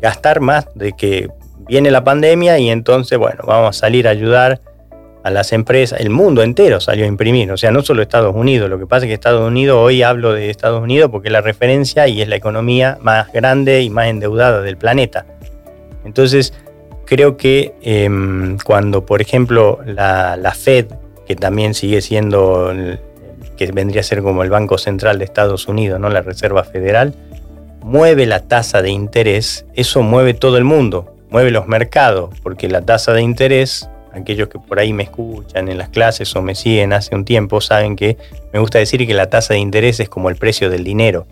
gastar 0.00 0.40
más, 0.40 0.66
de 0.74 0.92
que 0.92 1.28
viene 1.66 1.90
la 1.90 2.04
pandemia 2.04 2.58
y 2.58 2.70
entonces, 2.70 3.18
bueno, 3.18 3.44
vamos 3.46 3.76
a 3.76 3.78
salir 3.78 4.08
a 4.08 4.10
ayudar 4.10 4.60
a 5.24 5.30
las 5.30 5.52
empresas, 5.52 6.00
el 6.00 6.10
mundo 6.10 6.42
entero 6.42 6.80
salió 6.80 7.04
a 7.04 7.08
imprimir, 7.08 7.50
o 7.50 7.56
sea, 7.56 7.70
no 7.70 7.82
solo 7.82 8.02
Estados 8.02 8.34
Unidos, 8.34 8.70
lo 8.70 8.78
que 8.78 8.86
pasa 8.86 9.04
es 9.04 9.10
que 9.10 9.14
Estados 9.14 9.46
Unidos, 9.46 9.76
hoy 9.78 10.02
hablo 10.02 10.32
de 10.32 10.48
Estados 10.48 10.80
Unidos 10.82 11.10
porque 11.10 11.28
es 11.28 11.32
la 11.32 11.40
referencia 11.40 12.08
y 12.08 12.22
es 12.22 12.28
la 12.28 12.36
economía 12.36 12.98
más 13.02 13.30
grande 13.32 13.82
y 13.82 13.90
más 13.90 14.06
endeudada 14.06 14.62
del 14.62 14.78
planeta. 14.78 15.26
Entonces, 16.04 16.54
creo 17.08 17.38
que 17.38 17.74
em, 17.80 18.58
cuando, 18.58 19.06
por 19.06 19.22
ejemplo, 19.22 19.80
la, 19.86 20.52
Fed 20.54 20.86
que 21.26 21.36
también 21.36 21.72
sigue 21.72 22.02
siendo, 22.02 22.72
que 23.56 23.72
vendría 23.72 24.02
a 24.02 24.04
ser 24.04 24.22
como 24.22 24.42
el 24.42 24.50
Banco 24.50 24.76
Central 24.76 25.18
de 25.18 25.24
Estados 25.24 25.68
Unidos, 25.68 25.98
¿no? 25.98 26.10
la 26.10 26.20
Reserva 26.20 26.64
Federal, 26.64 27.14
mueve 27.82 28.26
la 28.26 28.40
tasa 28.40 28.82
de 28.82 28.90
interés, 28.90 29.64
eso 29.74 30.02
mueve 30.02 30.34
todo 30.34 30.58
el 30.58 30.64
mundo, 30.64 31.14
mueve 31.30 31.50
los 31.50 31.66
mercados, 31.66 32.30
porque 32.42 32.68
la 32.68 32.82
tasa 32.82 33.14
de 33.14 33.22
interés, 33.22 33.88
aquellos 34.12 34.48
que 34.48 34.58
por 34.58 34.78
ahí 34.78 34.92
me 34.92 35.04
escuchan 35.04 35.68
en 35.68 35.78
las 35.78 35.88
clases 35.88 36.34
o 36.36 36.42
me 36.42 36.54
siguen 36.54 36.92
hace 36.92 37.14
un 37.14 37.24
tiempo, 37.24 37.62
saben 37.62 37.96
que 37.96 38.18
me 38.52 38.58
gusta 38.58 38.78
decir 38.78 39.06
que 39.06 39.14
la 39.14 39.30
tasa 39.30 39.54
de 39.54 39.60
interés 39.60 40.00
es 40.00 40.10
como 40.10 40.28
el 40.28 40.36
precio 40.36 40.68
del 40.68 40.84
dinero. 40.84 41.26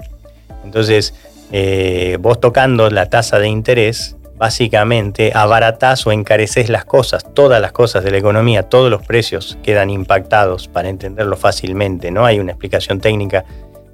Entonces, 0.65 1.15
eh, 1.53 2.19
vos 2.21 2.41
tocando 2.41 2.91
la 2.91 3.09
tasa 3.09 3.39
de 3.39 3.49
interés, 3.49 4.16
básicamente 4.37 5.33
abaratás 5.35 6.07
o 6.07 6.13
encareces 6.13 6.69
las 6.69 6.85
cosas, 6.85 7.33
todas 7.35 7.61
las 7.61 7.73
cosas 7.73 8.05
de 8.05 8.11
la 8.11 8.19
economía, 8.19 8.65
todos 8.65 8.91
los 8.91 9.05
precios 9.07 9.59
quedan 9.63 9.91
impactados 9.91 10.69
para 10.69 10.89
entenderlo 10.89 11.37
fácilmente, 11.37 12.11
¿no? 12.11 12.25
Hay 12.27 12.39
una 12.39 12.53
explicación 12.53 13.01
técnica 13.01 13.45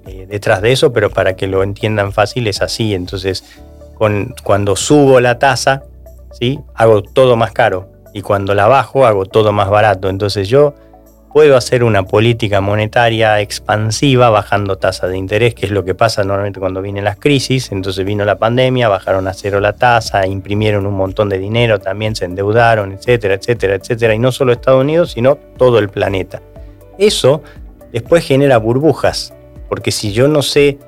eh, 0.06 0.26
detrás 0.28 0.60
de 0.62 0.72
eso, 0.72 0.92
pero 0.92 1.10
para 1.10 1.36
que 1.36 1.46
lo 1.46 1.62
entiendan 1.62 2.12
fácil 2.12 2.46
es 2.48 2.60
así. 2.60 2.94
Entonces, 2.94 3.44
cuando 4.42 4.74
subo 4.74 5.20
la 5.20 5.38
tasa, 5.38 5.84
¿sí? 6.32 6.58
Hago 6.74 7.02
todo 7.02 7.36
más 7.36 7.52
caro 7.52 7.88
y 8.12 8.22
cuando 8.22 8.54
la 8.54 8.66
bajo 8.66 9.06
hago 9.06 9.26
todo 9.26 9.52
más 9.52 9.70
barato. 9.70 10.08
Entonces 10.08 10.48
yo 10.48 10.74
puedo 11.32 11.56
hacer 11.56 11.82
una 11.82 12.02
política 12.04 12.60
monetaria 12.60 13.40
expansiva 13.40 14.28
bajando 14.28 14.76
tasa 14.76 15.06
de 15.08 15.16
interés, 15.16 15.54
que 15.54 15.66
es 15.66 15.72
lo 15.72 15.84
que 15.84 15.94
pasa 15.94 16.24
normalmente 16.24 16.60
cuando 16.60 16.82
vienen 16.82 17.04
las 17.04 17.18
crisis. 17.18 17.72
Entonces 17.72 18.04
vino 18.04 18.24
la 18.24 18.36
pandemia, 18.36 18.88
bajaron 18.88 19.26
a 19.28 19.32
cero 19.32 19.58
la 19.60 19.72
tasa, 19.72 20.26
imprimieron 20.26 20.86
un 20.86 20.94
montón 20.94 21.28
de 21.28 21.38
dinero, 21.38 21.78
también 21.80 22.14
se 22.14 22.26
endeudaron, 22.26 22.92
etcétera, 22.92 23.34
etcétera, 23.34 23.76
etcétera. 23.76 24.14
Y 24.14 24.18
no 24.18 24.30
solo 24.30 24.52
Estados 24.52 24.82
Unidos, 24.82 25.12
sino 25.12 25.36
todo 25.56 25.78
el 25.78 25.88
planeta. 25.88 26.42
Eso 26.98 27.42
después 27.92 28.26
genera 28.26 28.58
burbujas, 28.58 29.32
porque 29.68 29.90
si 29.90 30.12
yo 30.12 30.28
no 30.28 30.42
sé 30.42 30.78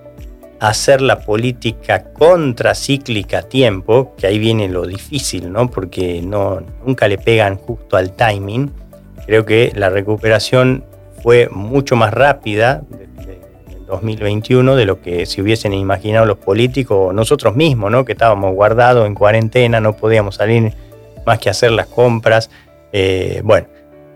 hacer 0.61 1.01
la 1.01 1.21
política 1.21 2.05
contracíclica 2.13 3.39
a 3.41 3.43
tiempo, 3.43 4.15
que 4.17 4.27
ahí 4.27 4.39
viene 4.39 4.69
lo 4.69 4.87
difícil, 4.87 5.51
¿no? 5.53 5.71
Porque 5.71 6.23
nunca 6.23 7.09
le 7.09 7.19
pegan 7.19 7.57
justo 7.57 7.97
al 7.97 8.13
timing 8.13 8.71
Creo 9.27 9.45
que 9.45 9.73
la 9.75 9.91
recuperación 9.91 10.85
fue 11.23 11.49
mucho 11.51 11.97
más 11.97 12.13
rápida 12.13 12.83
en 13.69 13.87
2021 13.87 14.77
de 14.77 14.85
lo 14.85 15.01
que 15.01 15.27
se 15.27 15.41
hubiesen 15.41 15.73
imaginado 15.73 16.27
los 16.27 16.39
políticos 16.39 16.99
o 17.01 17.13
nosotros 17.13 17.57
mismos, 17.57 17.91
¿no? 17.91 18.05
que 18.05 18.13
estábamos 18.13 18.55
guardados 18.55 19.07
en 19.07 19.15
cuarentena, 19.15 19.81
no 19.81 19.97
podíamos 19.97 20.37
salir 20.37 20.73
más 21.27 21.39
que 21.39 21.51
hacer 21.51 21.73
las 21.73 21.87
compras. 21.87 22.51
Eh, 22.93 23.41
bueno, 23.45 23.67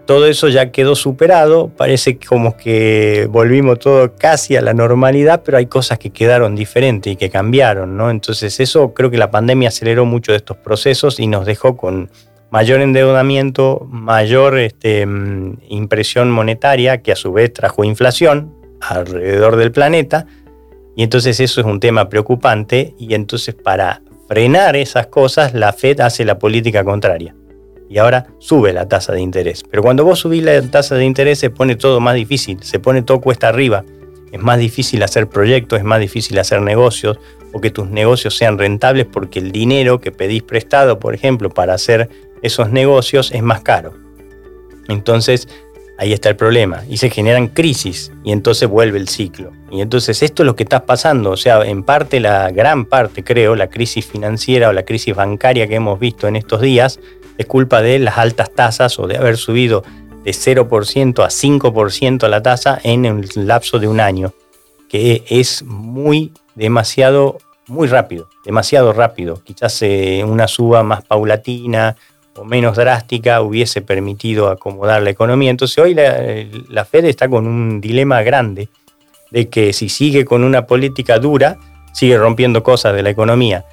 todo 0.08 0.26
eso 0.26 0.48
ya 0.48 0.70
quedó 0.70 0.94
superado, 0.94 1.68
parece 1.68 2.18
como 2.18 2.56
que 2.56 3.28
volvimos 3.30 3.78
todo 3.78 4.14
casi 4.16 4.56
a 4.56 4.62
la 4.62 4.72
normalidad, 4.72 5.42
pero 5.44 5.58
hay 5.58 5.66
cosas 5.66 5.98
que 5.98 6.08
quedaron 6.08 6.56
diferentes 6.56 7.12
y 7.12 7.16
que 7.16 7.28
cambiaron, 7.28 7.96
¿no? 7.96 8.10
Entonces 8.10 8.58
eso 8.58 8.94
creo 8.94 9.10
que 9.10 9.18
la 9.18 9.30
pandemia 9.30 9.68
aceleró 9.68 10.06
mucho 10.06 10.32
de 10.32 10.38
estos 10.38 10.56
procesos 10.56 11.20
y 11.20 11.26
nos 11.26 11.44
dejó 11.44 11.76
con 11.76 12.10
mayor 12.50 12.80
endeudamiento, 12.80 13.86
mayor 13.90 14.58
este, 14.58 15.06
mm, 15.06 15.58
impresión 15.68 16.30
monetaria, 16.30 17.02
que 17.02 17.12
a 17.12 17.16
su 17.16 17.32
vez 17.32 17.52
trajo 17.52 17.84
inflación 17.84 18.54
alrededor 18.80 19.56
del 19.56 19.72
planeta. 19.72 20.26
Y 20.96 21.02
entonces 21.02 21.38
eso 21.40 21.60
es 21.60 21.66
un 21.66 21.80
tema 21.80 22.08
preocupante 22.08 22.94
y 22.98 23.14
entonces 23.14 23.54
para 23.54 24.02
frenar 24.28 24.76
esas 24.76 25.06
cosas 25.06 25.54
la 25.54 25.72
Fed 25.72 26.00
hace 26.00 26.24
la 26.24 26.38
política 26.38 26.84
contraria. 26.84 27.34
Y 27.88 27.98
ahora 27.98 28.26
sube 28.38 28.72
la 28.72 28.86
tasa 28.86 29.12
de 29.12 29.20
interés. 29.20 29.62
Pero 29.70 29.82
cuando 29.82 30.04
vos 30.04 30.18
subís 30.18 30.42
la 30.42 30.60
tasa 30.62 30.94
de 30.96 31.04
interés 31.04 31.38
se 31.38 31.50
pone 31.50 31.76
todo 31.76 32.00
más 32.00 32.14
difícil, 32.14 32.62
se 32.62 32.78
pone 32.78 33.02
todo 33.02 33.20
cuesta 33.20 33.48
arriba. 33.48 33.84
Es 34.30 34.40
más 34.42 34.58
difícil 34.58 35.02
hacer 35.02 35.28
proyectos, 35.28 35.78
es 35.78 35.84
más 35.84 36.00
difícil 36.00 36.38
hacer 36.38 36.60
negocios 36.60 37.18
o 37.52 37.60
que 37.60 37.70
tus 37.70 37.88
negocios 37.88 38.36
sean 38.36 38.58
rentables 38.58 39.06
porque 39.06 39.38
el 39.38 39.52
dinero 39.52 40.00
que 40.00 40.12
pedís 40.12 40.42
prestado, 40.42 40.98
por 40.98 41.14
ejemplo, 41.14 41.48
para 41.48 41.74
hacer 41.74 42.10
esos 42.42 42.70
negocios 42.70 43.30
es 43.32 43.42
más 43.42 43.60
caro. 43.60 43.94
Entonces, 44.88 45.48
ahí 45.98 46.12
está 46.12 46.30
el 46.30 46.36
problema. 46.36 46.82
Y 46.88 46.96
se 46.96 47.10
generan 47.10 47.48
crisis 47.48 48.10
y 48.24 48.32
entonces 48.32 48.68
vuelve 48.68 48.98
el 48.98 49.08
ciclo. 49.08 49.52
Y 49.70 49.82
entonces 49.82 50.22
esto 50.22 50.42
es 50.42 50.46
lo 50.46 50.56
que 50.56 50.62
está 50.62 50.86
pasando. 50.86 51.30
O 51.30 51.36
sea, 51.36 51.62
en 51.64 51.82
parte, 51.82 52.20
la 52.20 52.50
gran 52.50 52.86
parte, 52.86 53.22
creo, 53.22 53.54
la 53.54 53.68
crisis 53.68 54.06
financiera 54.06 54.70
o 54.70 54.72
la 54.72 54.84
crisis 54.84 55.14
bancaria 55.14 55.66
que 55.66 55.74
hemos 55.74 55.98
visto 55.98 56.26
en 56.26 56.36
estos 56.36 56.62
días 56.62 57.00
es 57.36 57.46
culpa 57.46 57.82
de 57.82 57.98
las 57.98 58.16
altas 58.16 58.50
tasas 58.52 58.98
o 58.98 59.06
de 59.06 59.16
haber 59.16 59.36
subido 59.36 59.82
de 60.24 60.30
0% 60.32 61.24
a 61.24 61.28
5% 61.28 62.28
la 62.28 62.42
tasa 62.42 62.78
en 62.82 63.04
el 63.04 63.28
lapso 63.34 63.78
de 63.78 63.88
un 63.88 64.00
año, 64.00 64.32
que 64.88 65.24
es 65.28 65.62
muy, 65.62 66.32
demasiado, 66.54 67.38
muy 67.66 67.86
rápido, 67.86 68.28
demasiado 68.44 68.92
rápido. 68.92 69.42
Quizás 69.44 69.80
eh, 69.82 70.24
una 70.26 70.48
suba 70.48 70.82
más 70.82 71.04
paulatina 71.04 71.96
o 72.38 72.44
menos 72.44 72.76
drástica 72.76 73.40
hubiese 73.40 73.82
permitido 73.82 74.48
acomodar 74.48 75.02
la 75.02 75.10
economía. 75.10 75.50
Entonces 75.50 75.78
hoy 75.78 75.94
la, 75.94 76.84
Fed 76.84 77.04
está 77.04 77.28
con 77.28 77.46
un 77.46 77.80
dilema 77.80 78.22
grande 78.22 78.68
de 79.30 79.48
que 79.48 79.72
si 79.72 79.88
sigue 79.88 80.24
con 80.24 80.44
una 80.44 80.66
política 80.66 81.18
dura, 81.18 81.58
sigue 81.92 82.16
rompiendo 82.16 82.62
cosas 82.62 82.94
de 82.94 83.02
la 83.02 83.10
economía. 83.10 83.64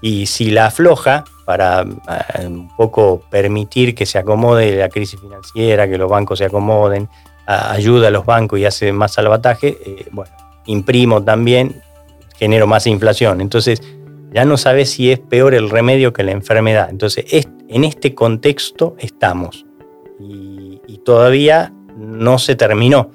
Y 0.00 0.26
si 0.26 0.50
la 0.50 0.66
afloja 0.66 1.24
para 1.44 1.82
eh, 1.82 2.46
un 2.46 2.74
poco 2.76 3.22
permitir 3.30 3.94
que 3.94 4.06
se 4.06 4.18
acomode 4.18 4.76
la 4.76 4.88
crisis 4.88 5.20
financiera, 5.20 5.88
que 5.88 5.98
los 5.98 6.10
bancos 6.10 6.38
se 6.38 6.46
acomoden, 6.46 7.08
ayuda 7.46 8.08
a 8.08 8.10
los 8.10 8.24
bancos 8.24 8.58
y 8.58 8.64
hace 8.64 8.92
más 8.92 9.12
salvataje, 9.12 9.78
eh, 9.84 10.06
bueno, 10.10 10.32
imprimo 10.66 11.22
también, 11.22 11.82
genero 12.36 12.66
más 12.66 12.86
inflación. 12.86 13.40
Entonces, 13.40 13.82
ya 14.32 14.44
no 14.44 14.56
sabes 14.56 14.90
si 14.90 15.12
es 15.12 15.20
peor 15.20 15.54
el 15.54 15.70
remedio 15.70 16.12
que 16.12 16.24
la 16.24 16.32
enfermedad. 16.32 16.88
Entonces, 16.90 17.24
en 17.68 17.84
este 17.84 18.14
contexto 18.14 18.96
estamos 18.98 19.66
y, 20.18 20.80
todavía 21.04 21.74
no 21.98 22.38
se 22.38 22.56
terminó 22.56 23.10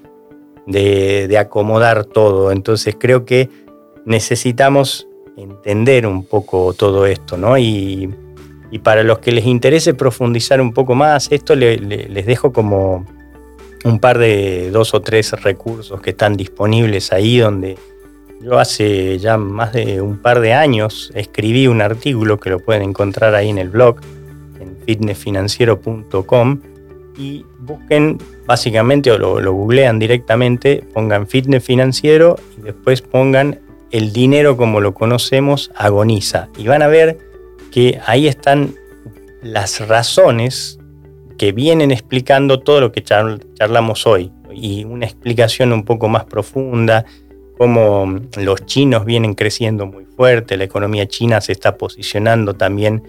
de, 0.67 1.35
acomodar 1.39 2.05
todo. 2.05 2.51
Entonces, 2.51 2.95
creo 2.99 3.25
que 3.25 3.49
necesitamos 4.05 5.07
entender 5.37 6.05
un 6.05 6.23
poco 6.23 6.73
todo 6.73 7.07
esto, 7.07 7.35
¿no? 7.35 7.57
Y, 7.57 8.13
para 8.83 9.01
los 9.01 9.17
que 9.17 9.31
les 9.31 9.45
interese 9.47 9.95
profundizar 9.95 10.61
un 10.61 10.71
poco 10.71 10.93
más, 10.93 11.31
esto 11.31 11.55
les 11.55 12.25
dejo 12.27 12.53
como, 12.53 13.03
un 13.85 13.99
par 13.99 14.17
de 14.17 14.69
dos 14.71 14.93
o 14.93 15.01
tres 15.01 15.31
recursos 15.41 16.01
que 16.01 16.11
están 16.11 16.35
disponibles 16.35 17.11
ahí 17.11 17.37
donde 17.37 17.77
yo 18.41 18.57
hace 18.57 19.17
ya 19.19 19.37
más 19.37 19.73
de 19.73 20.01
un 20.01 20.17
par 20.17 20.39
de 20.39 20.53
años 20.53 21.11
escribí 21.13 21.67
un 21.67 21.81
artículo 21.81 22.39
que 22.39 22.49
lo 22.49 22.59
pueden 22.59 22.83
encontrar 22.83 23.35
ahí 23.35 23.49
en 23.49 23.57
el 23.57 23.69
blog, 23.69 23.97
fitnessfinanciero.com, 24.89 26.61
y 27.17 27.45
busquen 27.59 28.17
básicamente 28.45 29.11
o 29.11 29.17
lo, 29.17 29.39
lo, 29.39 29.53
googlean 29.53 29.99
directamente, 29.99 30.83
pongan 30.93 31.27
fitness 31.27 31.63
financiero 31.63 32.37
y 32.57 32.61
después 32.61 33.01
pongan 33.01 33.59
el 33.91 34.13
dinero 34.13 34.55
como 34.55 34.79
lo 34.79 34.93
conocemos 34.93 35.69
agoniza. 35.75 36.47
Y 36.57 36.67
van 36.67 36.81
a 36.81 36.87
ver 36.87 37.17
que 37.71 37.99
ahí 38.05 38.27
están 38.27 38.73
las 39.43 39.85
razones 39.85 40.79
que 41.37 41.51
vienen 41.51 41.91
explicando 41.91 42.61
todo 42.61 42.79
lo 42.81 42.91
que 42.91 43.03
charlamos 43.03 44.07
hoy 44.07 44.31
y 44.53 44.85
una 44.85 45.05
explicación 45.05 45.73
un 45.73 45.83
poco 45.83 46.07
más 46.07 46.23
profunda 46.25 47.05
cómo 47.59 48.15
los 48.37 48.65
chinos 48.65 49.03
vienen 49.03 49.33
creciendo 49.33 49.85
muy 49.85 50.05
fuerte, 50.05 50.55
la 50.55 50.63
economía 50.63 51.09
china 51.09 51.41
se 51.41 51.51
está 51.51 51.75
posicionando 51.75 52.53
también 52.53 53.03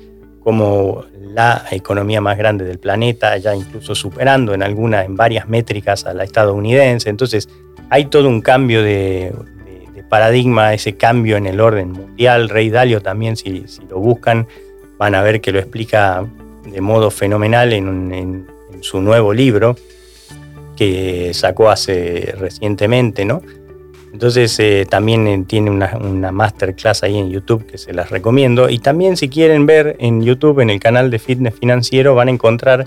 como 0.51 1.05
la 1.33 1.65
economía 1.71 2.21
más 2.21 2.37
grande 2.37 2.65
del 2.65 2.81
planeta, 2.81 3.37
ya 3.37 3.55
incluso 3.55 3.95
superando 3.95 4.53
en 4.53 4.65
algunas, 4.65 5.07
en 5.07 5.15
varias 5.15 5.49
métricas 5.49 6.07
a 6.07 6.13
la 6.13 6.25
estadounidense. 6.25 7.09
Entonces, 7.09 7.49
hay 7.89 8.07
todo 8.07 8.29
un 8.29 8.41
cambio 8.41 8.83
de, 8.83 9.33
paradigma, 10.09 10.75
ese 10.75 10.97
cambio 10.97 11.37
en 11.37 11.47
el 11.47 11.61
orden 11.61 11.93
mundial. 11.93 12.49
Rey 12.49 12.69
Dalio 12.69 13.01
también, 13.01 13.37
si, 13.37 13.65
lo 13.89 14.01
buscan, 14.01 14.49
van 14.99 15.15
a 15.15 15.23
ver 15.23 15.41
que 15.41 15.53
lo 15.53 15.61
explica 15.61 16.27
de 16.65 16.81
modo 16.81 17.13
fenomenal 17.13 17.73
en, 17.73 18.13
en 18.13 18.47
su 18.81 19.01
nuevo 19.01 19.33
libro 19.33 19.77
que 20.77 21.33
sacó 21.33 21.71
hace 21.71 22.35
recientemente, 22.37 23.25
¿no? 23.25 23.41
Entonces 24.13 24.59
eh, 24.59 24.87
también 24.89 25.27
eh, 25.27 25.45
tiene 25.47 25.71
una, 25.71 26.33
masterclass 26.33 27.03
ahí 27.03 27.17
en 27.17 27.31
YouTube 27.31 27.67
que 27.67 27.79
se 27.79 27.93
las 27.93 28.11
recomiendo. 28.11 28.69
Y 28.69 28.79
también 28.79 29.17
si 29.17 29.29
quieren 29.29 29.67
ver 29.67 29.97
en 30.01 30.23
YouTube, 30.23 30.61
en 30.61 30.71
el 30.71 30.81
canal 30.81 31.11
de 31.11 31.19
Fitness 31.19 31.55
Financiero, 31.55 32.15
van 32.15 32.29
a 32.29 32.33
encontrar 32.33 32.87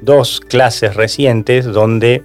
dos 0.00 0.40
clases 0.40 0.94
recientes 0.94 1.64
donde 1.64 2.22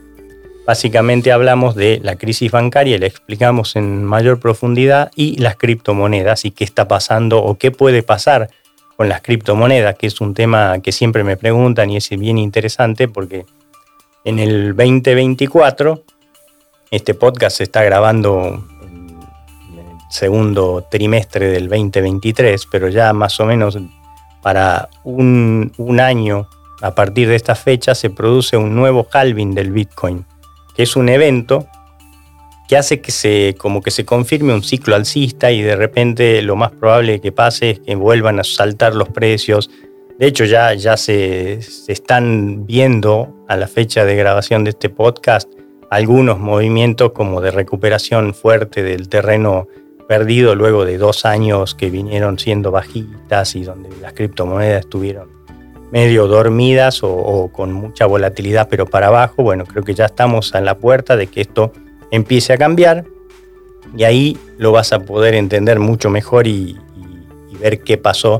básicamente 0.66 1.32
hablamos 1.32 1.76
de 1.76 2.00
la 2.02 2.16
crisis 2.16 2.52
bancaria, 2.52 2.98
la 2.98 3.06
explicamos 3.06 3.76
en 3.76 4.04
mayor 4.04 4.40
profundidad, 4.40 5.12
y 5.16 5.38
las 5.38 5.58
criptomonedas 5.58 6.46
y 6.46 6.52
qué 6.52 6.64
está 6.64 6.88
pasando 6.88 7.44
o 7.44 7.58
qué 7.58 7.72
puede 7.72 8.02
pasar 8.04 8.50
con 8.96 9.10
las 9.10 9.22
criptomonedas, 9.22 9.96
que 9.96 10.08
es 10.08 10.22
un 10.22 10.34
tema 10.34 10.80
que 10.80 10.92
siempre 10.92 11.24
me 11.24 11.36
preguntan 11.36 11.90
y 11.90 11.98
es 11.98 12.10
bien 12.10 12.38
interesante 12.38 13.08
porque 13.08 13.46
en 14.24 14.40
el 14.40 14.76
2024 14.76 16.04
este 16.94 17.16
podcast 17.16 17.58
se 17.58 17.64
está 17.64 17.84
grabando 17.84 18.64
en 18.84 19.80
el 19.80 19.86
segundo 20.12 20.86
trimestre 20.92 21.48
del 21.48 21.68
2023, 21.68 22.68
pero 22.72 22.88
ya 22.88 23.14
más 23.14 23.40
o 23.40 23.46
menos 23.46 23.80
para 24.44 24.90
un, 25.04 25.72
año 26.00 26.48
a 26.84 26.94
partir 26.94 27.30
de 27.30 27.36
esta 27.36 27.56
fecha 27.56 27.96
se 27.96 28.12
produce 28.12 28.58
un 28.58 28.76
nuevo 28.76 29.08
halving 29.12 29.56
del 29.56 29.72
Bitcoin, 29.72 30.24
que 30.76 30.84
es 30.84 30.96
un 30.96 31.10
evento 31.10 31.66
que 32.68 32.78
hace 32.78 33.02
que 33.02 33.12
se, 33.12 33.56
como 33.58 33.82
que 33.82 33.90
se 33.90 34.06
confirme 34.06 34.54
un 34.54 34.62
ciclo 34.62 34.96
alcista 34.96 35.52
y 35.52 35.64
de 35.64 35.76
repente 35.76 36.44
lo 36.44 36.56
más 36.56 36.74
probable 36.74 37.20
que 37.22 37.32
pase 37.32 37.72
es 37.72 37.80
que 37.80 37.96
vuelvan 37.96 38.40
a 38.40 38.44
saltar 38.44 38.94
los 38.94 39.10
precios. 39.10 39.72
De 40.20 40.28
hecho, 40.28 40.46
ya, 40.46 40.76
ya 40.76 40.96
se, 40.96 41.64
se 41.64 41.92
están 41.92 42.68
viendo 42.68 43.34
a 43.48 43.58
la 43.58 43.68
fecha 43.68 44.06
de 44.06 44.16
grabación 44.16 44.64
de 44.64 44.70
este 44.70 44.90
podcast 44.90 45.50
algunos 45.94 46.40
movimientos 46.40 47.12
como 47.12 47.40
de 47.40 47.52
recuperación 47.52 48.34
fuerte 48.34 48.82
del 48.82 49.10
terreno 49.10 49.68
perdido 50.08 50.56
luego 50.56 50.86
de 50.86 50.98
dos 50.98 51.24
años 51.24 51.76
que 51.76 51.92
vinieron 51.92 52.40
siendo 52.40 52.72
bajitas 52.72 53.56
y 53.56 53.64
donde 53.64 53.90
las 54.02 54.14
criptomonedas 54.14 54.82
estuvieron 54.82 55.30
medio 55.92 56.26
dormidas 56.26 57.02
o, 57.04 57.52
con 57.54 57.72
mucha 57.72 58.08
volatilidad 58.08 58.68
pero 58.70 58.88
para 58.88 59.08
abajo. 59.08 59.44
Bueno, 59.44 59.66
creo 59.66 59.84
que 59.84 59.94
ya 59.94 60.06
estamos 60.06 60.56
en 60.56 60.66
la 60.66 60.78
puerta 60.78 61.16
de 61.16 61.28
que 61.28 61.42
esto 61.42 61.72
empiece 62.10 62.54
a 62.54 62.58
cambiar 62.58 63.06
y 63.96 64.04
ahí 64.04 64.38
lo 64.58 64.72
vas 64.72 64.94
a 64.94 65.00
poder 65.00 65.36
entender 65.36 65.80
mucho 65.80 66.10
mejor 66.10 66.48
y, 66.48 66.76
y 67.52 67.58
ver 67.58 67.82
qué 67.82 68.00
pasó 68.00 68.40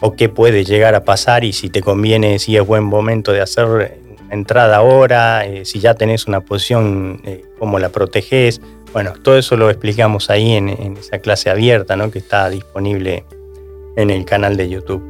o 0.00 0.16
qué 0.16 0.28
puede 0.28 0.64
llegar 0.64 0.96
a 0.96 1.04
pasar 1.04 1.44
y 1.44 1.52
si 1.52 1.70
te 1.70 1.80
conviene, 1.80 2.40
si 2.40 2.56
es 2.56 2.66
buen 2.66 2.82
momento 2.82 3.32
de 3.32 3.40
hacer 3.40 4.01
entrada 4.32 4.76
ahora, 4.76 5.46
eh, 5.46 5.64
si 5.64 5.78
ya 5.78 5.94
tenés 5.94 6.26
una 6.26 6.40
posición, 6.40 7.20
eh, 7.24 7.44
cómo 7.58 7.78
la 7.78 7.90
proteges. 7.90 8.60
Bueno, 8.92 9.12
todo 9.22 9.38
eso 9.38 9.56
lo 9.56 9.70
explicamos 9.70 10.30
ahí 10.30 10.52
en, 10.52 10.68
esa 10.96 11.18
clase 11.18 11.50
abierta 11.50 11.96
¿no? 11.96 12.10
que 12.10 12.18
está 12.18 12.48
disponible 12.50 13.24
en 13.96 14.10
el 14.10 14.24
canal 14.24 14.56
de 14.56 14.68
YouTube. 14.68 15.02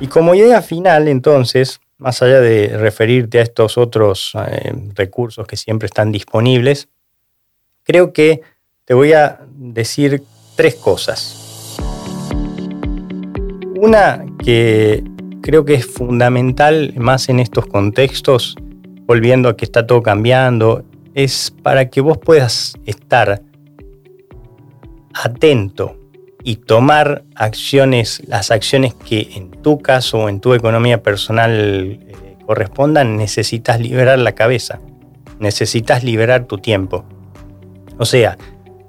Y 0.00 0.06
como 0.06 0.34
idea 0.34 0.62
final, 0.62 1.08
entonces, 1.08 1.80
más 1.96 2.22
allá 2.22 2.40
de 2.40 2.76
referirte 2.76 3.40
a 3.40 3.42
estos 3.42 3.78
otros 3.78 4.32
eh, 4.48 4.72
recursos 4.94 5.46
que 5.46 5.56
siempre 5.56 5.86
están 5.86 6.12
disponibles, 6.12 6.88
creo 7.82 8.12
que 8.12 8.42
te 8.84 8.94
voy 8.94 9.12
a 9.12 9.40
decir 9.56 10.22
tres 10.56 10.76
cosas. 10.76 11.78
Una 13.76 14.24
que 14.44 15.04
creo 15.42 15.64
que 15.64 15.74
es 15.74 15.86
fundamental, 15.86 16.94
más 16.96 17.28
en 17.28 17.40
estos 17.40 17.66
contextos, 17.66 18.56
volviendo 19.06 19.48
a 19.48 19.56
que 19.56 19.64
está 19.64 19.86
todo 19.86 20.02
cambiando, 20.02 20.84
es 21.14 21.54
para 21.62 21.88
que 21.88 22.00
vos 22.00 22.18
puedas 22.18 22.74
estar 22.84 23.42
atento 25.14 25.96
y 26.44 26.56
tomar 26.56 27.24
acciones, 27.34 28.22
las 28.26 28.50
acciones 28.50 28.94
que 28.94 29.30
en 29.34 29.50
tu 29.50 29.78
caso 29.78 30.18
o 30.18 30.28
en 30.28 30.40
tu 30.40 30.54
economía 30.54 31.02
personal 31.02 31.52
eh, 31.52 32.36
correspondan, 32.46 33.16
necesitas 33.16 33.80
liberar 33.80 34.18
la 34.18 34.32
cabeza, 34.32 34.78
necesitas 35.38 36.04
liberar 36.04 36.44
tu 36.44 36.58
tiempo. 36.58 37.04
O 37.98 38.04
sea, 38.04 38.38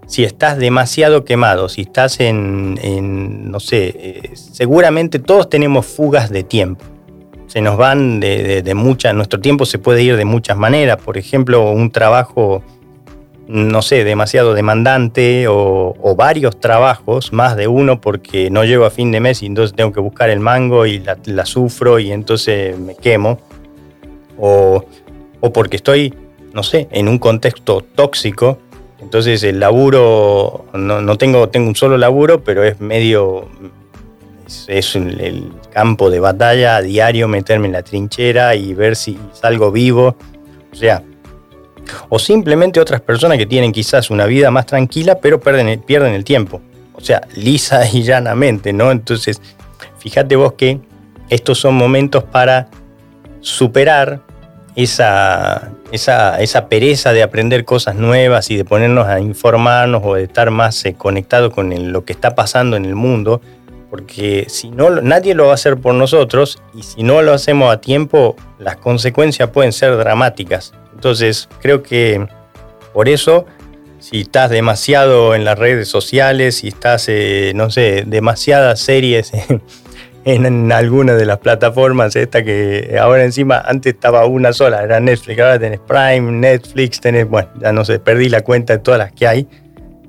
si 0.09 0.23
estás 0.23 0.57
demasiado 0.57 1.23
quemado, 1.23 1.69
si 1.69 1.81
estás 1.81 2.19
en, 2.19 3.51
no 3.51 3.59
sé, 3.59 3.93
eh, 3.95 4.31
seguramente 4.33 5.19
todos 5.19 5.49
tenemos 5.49 5.85
fugas 5.85 6.31
de 6.31 6.43
tiempo. 6.43 6.83
Se 7.45 7.61
nos 7.61 7.77
van 7.77 8.19
de, 8.19 8.73
muchas, 8.75 9.13
nuestro 9.13 9.39
tiempo 9.39 9.65
se 9.65 9.77
puede 9.77 10.01
ir 10.01 10.17
de 10.17 10.25
muchas 10.25 10.57
maneras. 10.57 10.97
Por 10.97 11.19
ejemplo, 11.19 11.71
un 11.71 11.91
trabajo, 11.91 12.63
no 13.47 13.83
sé, 13.83 14.03
demasiado 14.03 14.55
demandante 14.55 15.45
o, 15.47 16.15
varios 16.17 16.59
trabajos, 16.59 17.31
más 17.31 17.55
de 17.55 17.67
uno 17.67 18.01
porque 18.01 18.49
no 18.49 18.63
llego 18.65 18.85
a 18.85 18.89
fin 18.89 19.11
de 19.11 19.19
mes 19.19 19.43
y 19.43 19.45
entonces 19.45 19.75
tengo 19.75 19.91
que 19.91 19.99
buscar 19.99 20.31
el 20.31 20.39
mango 20.39 20.87
y 20.87 21.03
la, 21.25 21.45
sufro 21.45 21.99
y 21.99 22.11
entonces 22.11 22.77
me 22.79 22.95
quemo. 22.95 23.39
O, 24.39 24.85
o 25.39 25.53
porque 25.53 25.75
estoy, 25.75 26.15
no 26.51 26.63
sé, 26.63 26.87
en 26.91 27.07
un 27.07 27.19
contexto 27.19 27.85
tóxico 27.93 28.57
entonces 29.01 29.43
el 29.43 29.59
laburo, 29.59 30.65
no, 30.73 31.17
tengo, 31.17 31.49
tengo 31.49 31.67
un 31.69 31.75
solo 31.75 31.97
laburo, 31.97 32.43
pero 32.43 32.63
es 32.63 32.79
medio, 32.81 33.47
es, 34.67 34.95
el, 34.95 35.51
campo 35.71 36.09
de 36.09 36.19
batalla 36.19 36.77
a 36.77 36.81
diario, 36.81 37.27
meterme 37.27 37.67
en 37.67 37.73
la 37.73 37.83
trinchera 37.83 38.55
y 38.55 38.73
ver 38.73 38.95
si 38.95 39.17
salgo 39.33 39.71
vivo. 39.71 40.15
O 40.71 40.75
sea, 40.75 41.03
o 42.09 42.19
simplemente 42.19 42.79
otras 42.79 43.01
personas 43.01 43.37
que 43.37 43.45
tienen 43.45 43.71
quizás 43.71 44.09
una 44.09 44.25
vida 44.25 44.51
más 44.51 44.65
tranquila, 44.65 45.19
pero 45.19 45.39
pierden, 45.39 45.79
pierden 45.81 46.13
el 46.13 46.23
tiempo. 46.23 46.61
O 46.93 47.01
sea, 47.01 47.21
lisa 47.35 47.81
y 47.93 48.03
llanamente, 48.03 48.73
¿no? 48.73 48.91
Entonces, 48.91 49.41
fíjate 49.99 50.35
vos 50.35 50.53
que 50.53 50.79
estos 51.29 51.59
son 51.59 51.75
momentos 51.75 52.23
para 52.23 52.69
superar 53.39 54.21
esa, 54.83 55.71
esa, 55.91 56.67
pereza 56.69 57.11
de 57.13 57.23
aprender 57.23 57.65
cosas 57.65 57.95
nuevas 57.95 58.49
y 58.49 58.57
de 58.57 58.65
ponernos 58.65 59.07
a 59.07 59.19
informarnos 59.19 60.01
o 60.05 60.15
de 60.15 60.23
estar 60.23 60.51
más 60.51 60.85
eh, 60.85 60.95
conectados 60.97 61.53
con 61.53 61.91
lo 61.91 62.05
que 62.05 62.13
está 62.13 62.35
pasando 62.35 62.77
en 62.77 62.85
el 62.85 62.95
mundo, 62.95 63.41
porque 63.89 64.45
si 64.47 64.69
no, 64.69 65.01
nadie 65.01 65.35
lo 65.35 65.45
va 65.45 65.51
a 65.51 65.55
hacer 65.55 65.77
por 65.77 65.95
nosotros 65.95 66.61
y 66.73 66.83
si 66.83 67.03
no 67.03 67.21
lo 67.21 67.33
hacemos 67.33 67.73
a 67.73 67.81
tiempo, 67.81 68.35
las 68.59 68.77
consecuencias 68.77 69.49
pueden 69.49 69.73
ser 69.73 69.97
dramáticas. 69.97 70.73
Entonces, 70.93 71.49
creo 71.61 71.83
que 71.83 72.27
por 72.93 73.09
eso, 73.09 73.45
si 73.99 74.21
estás 74.21 74.49
demasiado 74.49 75.35
en 75.35 75.43
las 75.43 75.57
redes 75.57 75.87
sociales, 75.87 76.57
si 76.57 76.69
estás, 76.69 77.05
eh, 77.09 77.51
no 77.55 77.69
sé, 77.69 78.03
demasiadas 78.05 78.79
series 78.79 79.31
en, 80.35 80.71
alguna 80.71 81.15
de 81.15 81.25
las 81.25 81.39
plataformas, 81.39 82.15
esta 82.15 82.43
que 82.43 82.97
ahora 82.99 83.23
encima 83.23 83.59
antes 83.59 83.93
estaba 83.93 84.25
una 84.25 84.53
sola, 84.53 84.83
era 84.83 84.99
Netflix, 84.99 85.39
ahora 85.39 85.59
tenés 85.59 85.79
Prime, 85.79 86.31
Netflix, 86.31 86.99
tenés, 86.99 87.27
bueno, 87.27 87.49
ya 87.59 87.71
no 87.71 87.85
sé, 87.85 87.99
perdí 87.99 88.29
la 88.29 88.41
cuenta 88.41 88.73
de 88.73 88.79
todas 88.79 88.99
las 88.99 89.11
que 89.11 89.27
hay. 89.27 89.47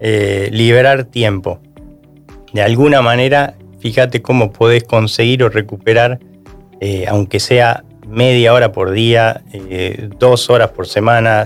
Eh, 0.02 0.48
liberar 0.50 1.04
tiempo. 1.04 1.60
De 2.54 2.62
alguna 2.62 3.02
manera, 3.02 3.54
fíjate 3.80 4.22
cómo 4.22 4.50
podés 4.50 4.84
conseguir 4.84 5.42
o 5.44 5.50
recuperar, 5.50 6.18
eh, 6.80 7.04
aunque 7.06 7.38
sea 7.38 7.84
media 8.08 8.54
hora 8.54 8.72
por 8.72 8.92
día, 8.92 9.42
eh, 9.52 10.08
dos 10.18 10.48
horas 10.48 10.70
por 10.70 10.86
semana, 10.86 11.44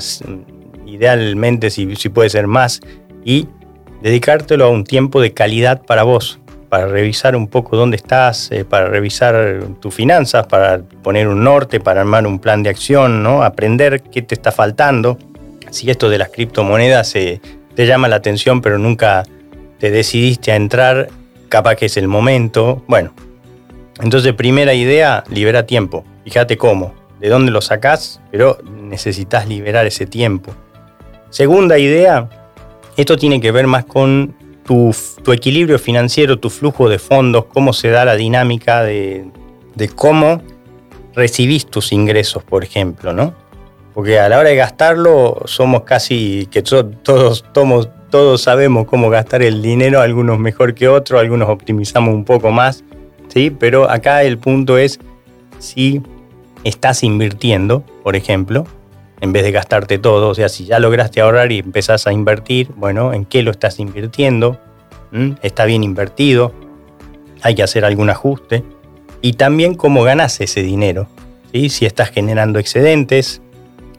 idealmente 0.86 1.70
si, 1.70 1.96
si 1.96 2.08
puede 2.08 2.30
ser 2.30 2.46
más, 2.46 2.80
y 3.24 3.48
dedicártelo 4.02 4.66
a 4.66 4.68
un 4.68 4.84
tiempo 4.84 5.20
de 5.20 5.32
calidad 5.32 5.82
para 5.82 6.04
vos, 6.04 6.38
para 6.74 6.88
revisar 6.88 7.36
un 7.36 7.46
poco 7.46 7.76
dónde 7.76 7.94
estás, 7.94 8.50
eh, 8.50 8.64
para 8.64 8.86
revisar 8.86 9.62
tus 9.78 9.94
finanzas, 9.94 10.48
para 10.48 10.82
poner 10.82 11.28
un 11.28 11.44
norte, 11.44 11.78
para 11.78 12.00
armar 12.00 12.26
un 12.26 12.40
plan 12.40 12.64
de 12.64 12.70
acción, 12.70 13.22
¿no? 13.22 13.44
aprender 13.44 14.02
qué 14.02 14.22
te 14.22 14.34
está 14.34 14.50
faltando. 14.50 15.16
Si 15.70 15.88
esto 15.88 16.10
de 16.10 16.18
las 16.18 16.30
criptomonedas 16.30 17.14
eh, 17.14 17.40
te 17.76 17.86
llama 17.86 18.08
la 18.08 18.16
atención, 18.16 18.60
pero 18.60 18.76
nunca 18.76 19.22
te 19.78 19.92
decidiste 19.92 20.50
a 20.50 20.56
entrar, 20.56 21.10
capaz 21.48 21.76
que 21.76 21.86
es 21.86 21.96
el 21.96 22.08
momento. 22.08 22.82
Bueno, 22.88 23.14
entonces 24.02 24.32
primera 24.32 24.74
idea, 24.74 25.22
libera 25.30 25.66
tiempo. 25.66 26.04
Fíjate 26.24 26.56
cómo, 26.56 26.92
de 27.20 27.28
dónde 27.28 27.52
lo 27.52 27.60
sacás, 27.60 28.20
pero 28.32 28.58
necesitas 28.64 29.46
liberar 29.46 29.86
ese 29.86 30.06
tiempo. 30.06 30.52
Segunda 31.30 31.78
idea, 31.78 32.28
esto 32.96 33.16
tiene 33.16 33.40
que 33.40 33.52
ver 33.52 33.68
más 33.68 33.84
con 33.84 34.34
tu, 34.64 34.94
equilibrio 35.32 35.78
financiero, 35.78 36.38
tu 36.38 36.50
flujo 36.50 36.88
de 36.88 36.98
fondos, 36.98 37.46
cómo 37.46 37.72
se 37.72 37.90
da 37.90 38.04
la 38.04 38.16
dinámica 38.16 38.82
de, 38.82 39.30
cómo 39.94 40.42
recibís 41.14 41.66
tus 41.66 41.92
ingresos, 41.92 42.42
por 42.42 42.64
ejemplo, 42.64 43.12
¿no? 43.12 43.34
Porque 43.94 44.18
a 44.18 44.28
la 44.28 44.38
hora 44.38 44.48
de 44.48 44.56
gastarlo 44.56 45.42
somos 45.44 45.82
casi 45.82 46.48
que 46.50 46.62
todos, 46.62 47.44
todos, 47.52 47.90
todos 48.10 48.40
sabemos 48.42 48.86
cómo 48.86 49.08
gastar 49.10 49.42
el 49.42 49.62
dinero, 49.62 50.00
algunos 50.00 50.38
mejor 50.38 50.74
que 50.74 50.88
otros, 50.88 51.20
algunos 51.20 51.48
optimizamos 51.48 52.12
un 52.12 52.24
poco 52.24 52.50
más, 52.50 52.82
¿sí? 53.28 53.50
Pero 53.50 53.88
acá 53.88 54.24
el 54.24 54.38
punto 54.38 54.78
es 54.78 54.98
si 55.58 56.02
estás 56.64 57.04
invirtiendo, 57.04 57.84
por 58.02 58.16
ejemplo, 58.16 58.66
en 59.24 59.32
vez 59.32 59.42
de 59.42 59.50
gastarte 59.50 59.98
todo. 59.98 60.28
O 60.28 60.34
sea, 60.34 60.48
si 60.48 60.66
ya 60.66 60.78
lograste 60.78 61.20
ahorrar 61.20 61.50
y 61.50 61.58
empezás 61.58 62.06
a 62.06 62.12
invertir, 62.12 62.68
bueno, 62.76 63.12
¿en 63.12 63.24
qué 63.24 63.42
lo 63.42 63.50
estás 63.50 63.80
invirtiendo? 63.80 64.60
¿Mm? 65.10 65.32
¿Está 65.42 65.64
bien 65.64 65.82
invertido? 65.82 66.52
Hay 67.42 67.54
que 67.54 67.62
hacer 67.62 67.84
algún 67.84 68.10
ajuste. 68.10 68.62
Y 69.22 69.32
también 69.32 69.74
cómo 69.74 70.02
ganas 70.04 70.40
ese 70.40 70.62
dinero. 70.62 71.08
Si 71.52 71.86
estás 71.86 72.10
generando 72.10 72.58
excedentes, 72.58 73.40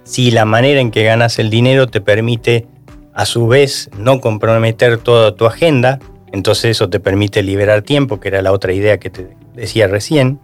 si 0.04 0.30
la 0.30 0.46
manera 0.46 0.82
en 0.82 0.92
que 0.92 1.04
ganas 1.04 1.40
el 1.40 1.50
dinero 1.50 1.88
te 1.88 2.02
permite 2.02 2.68
a 3.14 3.26
su 3.26 3.48
vez 3.48 3.90
no 3.98 4.20
comprometer 4.20 4.98
toda 4.98 5.36
tu 5.36 5.46
agenda, 5.46 6.00
entonces 6.34 6.72
eso 6.72 6.90
te 6.90 7.00
permite 7.00 7.42
liberar 7.44 7.82
tiempo, 7.82 8.20
que 8.20 8.28
era 8.28 8.42
la 8.42 8.52
otra 8.52 8.74
idea 8.74 9.00
que 9.00 9.10
te 9.10 9.30
decía 9.54 9.88
recién. 9.88 10.40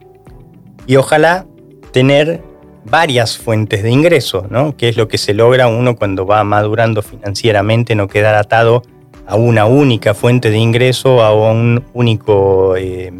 Y 0.87 0.95
ojalá 0.95 1.45
tener 1.91 2.41
varias 2.83 3.37
fuentes 3.37 3.83
de 3.83 3.91
ingreso, 3.91 4.47
¿no? 4.49 4.75
que 4.75 4.89
es 4.89 4.97
lo 4.97 5.07
que 5.07 5.17
se 5.17 5.33
logra 5.33 5.67
uno 5.67 5.95
cuando 5.95 6.25
va 6.25 6.43
madurando 6.43 7.01
financieramente, 7.01 7.95
no 7.95 8.07
quedar 8.07 8.35
atado 8.35 8.83
a 9.27 9.35
una 9.35 9.65
única 9.65 10.13
fuente 10.13 10.49
de 10.49 10.57
ingreso, 10.57 11.23
a 11.23 11.33
un 11.33 11.83
único 11.93 12.75
eh, 12.75 13.11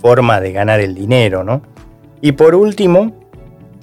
forma 0.00 0.40
de 0.40 0.52
ganar 0.52 0.80
el 0.80 0.94
dinero. 0.94 1.42
¿no? 1.44 1.62
Y 2.20 2.32
por 2.32 2.54
último, 2.54 3.12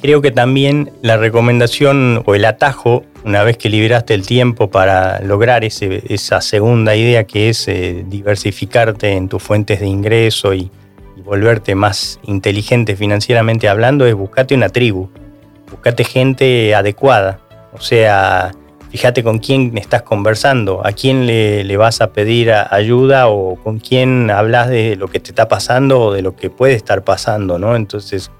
creo 0.02 0.22
que 0.22 0.32
también 0.32 0.92
la 1.02 1.18
recomendación 1.18 2.24
o 2.26 2.36
el 2.36 2.46
atajo, 2.46 3.04
una 3.26 3.44
vez 3.44 3.58
que 3.58 3.70
liberaste 3.70 4.14
el 4.14 4.26
tiempo 4.26 4.70
para 4.70 5.20
lograr 5.22 5.64
esa 5.64 6.42
segunda 6.42 6.96
idea 6.96 7.26
que 7.26 7.50
es 7.50 7.68
eh, 7.68 8.06
diversificarte 8.08 9.12
en 9.12 9.28
tus 9.28 9.44
fuentes 9.44 9.80
de 9.82 9.88
ingreso 9.88 10.54
y, 10.54 10.72
y 11.18 11.22
volverte 11.22 11.76
más 11.76 12.20
inteligente 12.24 12.96
financieramente 12.96 13.68
hablando, 13.68 14.06
es 14.06 14.14
buscarte 14.14 14.56
una 14.56 14.70
tribu 14.70 15.10
buscate 15.70 16.04
gente 16.04 16.76
adecuada. 16.76 17.40
O 17.74 17.82
sea, 17.82 18.52
fíjate 18.90 19.24
con 19.24 19.40
quién 19.40 19.78
estás 19.78 20.04
conversando, 20.04 20.86
a 20.86 20.92
quién 20.92 21.26
le, 21.26 21.78
vas 21.78 22.02
a 22.02 22.14
pedir 22.14 22.52
ayuda 22.52 23.28
o 23.28 23.56
con 23.56 23.80
quién 23.80 24.32
hablas 24.32 24.70
de 24.70 24.96
lo 24.96 25.08
que 25.08 25.20
te 25.20 25.32
está 25.32 25.48
pasando 25.48 26.02
o 26.02 26.14
de 26.14 26.22
lo 26.22 26.36
que 26.36 26.50
puede 26.50 26.74
estar 26.74 27.04
pasando, 27.04 27.60
¿no? 27.60 27.76
Entonces, 27.76 28.32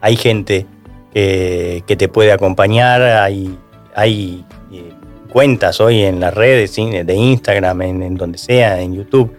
hay 0.00 0.16
gente 0.16 0.66
que, 1.12 1.82
te 1.86 2.08
puede 2.08 2.32
acompañar, 2.32 3.00
hay, 3.02 3.56
hay 3.94 4.44
eh, 4.72 4.92
cuentas 5.30 5.80
hoy 5.80 6.02
en 6.02 6.20
las 6.20 6.34
redes 6.34 6.74
de 6.76 7.14
Instagram, 7.14 7.82
en 7.82 8.14
donde 8.16 8.38
sea, 8.38 8.80
en 8.80 8.94
YouTube, 8.94 9.34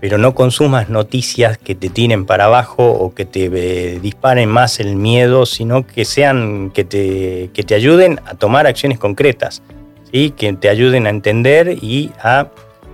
pero 0.00 0.16
no 0.16 0.34
consumas 0.34 0.88
noticias 0.88 1.58
que 1.58 1.74
te 1.74 1.90
tiren 1.90 2.24
para 2.24 2.46
abajo 2.46 2.90
o 2.90 3.14
que 3.14 3.26
te 3.26 3.50
eh, 3.52 4.00
disparen 4.00 4.48
más 4.48 4.80
el 4.80 4.96
miedo, 4.96 5.44
sino 5.44 5.86
que 5.86 6.04
sean 6.06 6.70
que 6.70 6.84
te, 6.84 7.48
te 7.48 7.74
ayuden 7.74 8.18
a 8.24 8.34
tomar 8.34 8.66
acciones 8.66 8.98
concretas, 8.98 9.62
¿sí? 10.10 10.30
que 10.30 10.52
te 10.54 10.70
ayuden 10.70 11.06
a 11.06 11.10
entender 11.10 11.76
y 11.82 12.10
a 12.22 12.48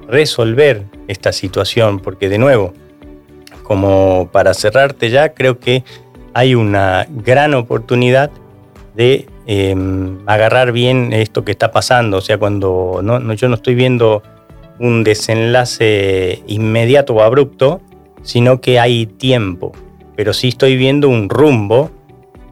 resolver 0.09 0.83
esta 1.07 1.33
situación, 1.33 2.01
porque 2.01 2.29
de 2.29 2.39
nuevo, 2.39 2.75
como 3.63 4.29
para 4.33 4.53
cerrarte 4.53 5.11
ya, 5.11 5.33
creo 5.33 5.59
que 5.61 5.85
hay 6.35 6.55
una 6.55 7.07
gran 7.09 7.55
oportunidad 7.55 8.31
de 8.95 9.27
em, 9.47 10.19
agarrar 10.27 10.73
bien 10.73 11.13
esto 11.13 11.45
que 11.45 11.53
está 11.53 11.71
pasando, 11.71 12.19
o 12.19 12.21
sea, 12.21 12.37
cuando 12.39 13.01
no, 13.03 13.33
yo 13.35 13.49
no 13.49 13.55
estoy 13.55 13.77
viendo 13.77 14.23
un 14.79 15.05
desenlace 15.05 16.43
inmediato 16.47 17.15
o 17.15 17.23
abrupto, 17.23 17.81
sino 18.23 18.61
que 18.61 18.79
hay 18.79 19.07
tiempo. 19.07 19.73
Pero 20.17 20.33
sí 20.33 20.49
estoy 20.49 20.77
viendo 20.77 21.09
un 21.09 21.29
rumbo 21.29 21.91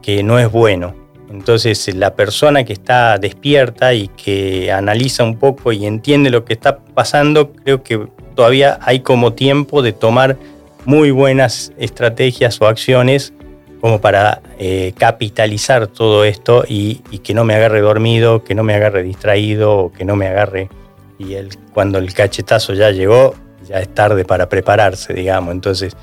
que 0.01 0.23
no 0.23 0.39
es 0.39 0.51
bueno. 0.51 0.95
Entonces 1.29 1.93
la 1.95 2.15
persona 2.15 2.63
que 2.63 2.73
está 2.73 3.17
despierta 3.17 3.93
y 3.93 4.07
que 4.09 4.71
analiza 4.71 5.23
un 5.23 5.37
poco 5.37 5.71
y 5.71 5.85
entiende 5.85 6.29
lo 6.29 6.45
que 6.45 6.53
está 6.53 6.77
pasando, 6.77 7.51
creo 7.51 7.83
que 7.83 8.07
todavía 8.35 8.79
hay 8.81 8.99
como 8.99 9.33
tiempo 9.33 9.81
de 9.81 9.91
tomar 9.91 10.37
muy 10.85 11.09
buenas 11.11 11.73
estrategias 11.77 12.61
o 12.61 12.67
acciones 12.67 13.33
como 13.81 13.99
para 14.01 14.41
eh, 14.59 14.93
capitalizar 14.97 15.87
todo 15.87 16.23
esto 16.25 16.63
y, 16.67 17.01
y, 17.11 17.19
que 17.19 17.33
no 17.33 17.43
me 17.43 17.55
agarre 17.55 17.81
dormido, 17.81 18.43
que 18.43 18.55
no 18.55 18.63
me 18.63 18.73
agarre 18.73 19.03
distraído 19.03 19.77
o 19.77 19.91
que 19.91 20.05
no 20.05 20.15
me 20.15 20.27
agarre 20.27 20.69
y 21.17 21.33
el, 21.35 21.49
cuando 21.73 21.97
el 21.97 22.13
cachetazo 22.13 22.73
ya 22.73 22.91
llegó, 22.91 23.35
ya 23.67 23.79
es 23.79 23.93
tarde 23.93 24.25
para 24.25 24.49
prepararse, 24.49 25.13
digamos. 25.13 25.53
Entonces, 25.53 25.95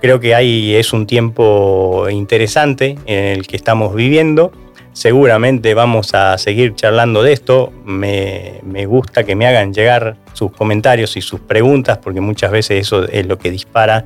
creo 0.00 0.20
que 0.20 0.34
ahí 0.34 0.74
es 0.74 0.92
un 0.92 1.06
tiempo 1.06 2.08
interesante 2.10 2.98
en 3.06 3.24
el 3.24 3.46
que 3.46 3.56
estamos 3.56 3.94
viviendo. 3.94 4.52
Seguramente 4.92 5.74
vamos 5.74 6.14
a 6.14 6.38
seguir 6.38 6.74
charlando 6.76 7.22
de 7.22 7.32
esto. 7.32 7.72
Me, 7.84 8.60
me, 8.62 8.86
gusta 8.86 9.24
que 9.24 9.34
me 9.34 9.46
hagan 9.46 9.74
llegar 9.74 10.16
sus 10.32 10.52
comentarios 10.52 11.16
y 11.16 11.20
sus 11.20 11.40
preguntas, 11.40 11.98
porque 11.98 12.20
muchas 12.20 12.52
veces 12.52 12.80
eso 12.80 13.08
es 13.08 13.26
lo 13.26 13.38
que 13.38 13.50
dispara 13.50 14.04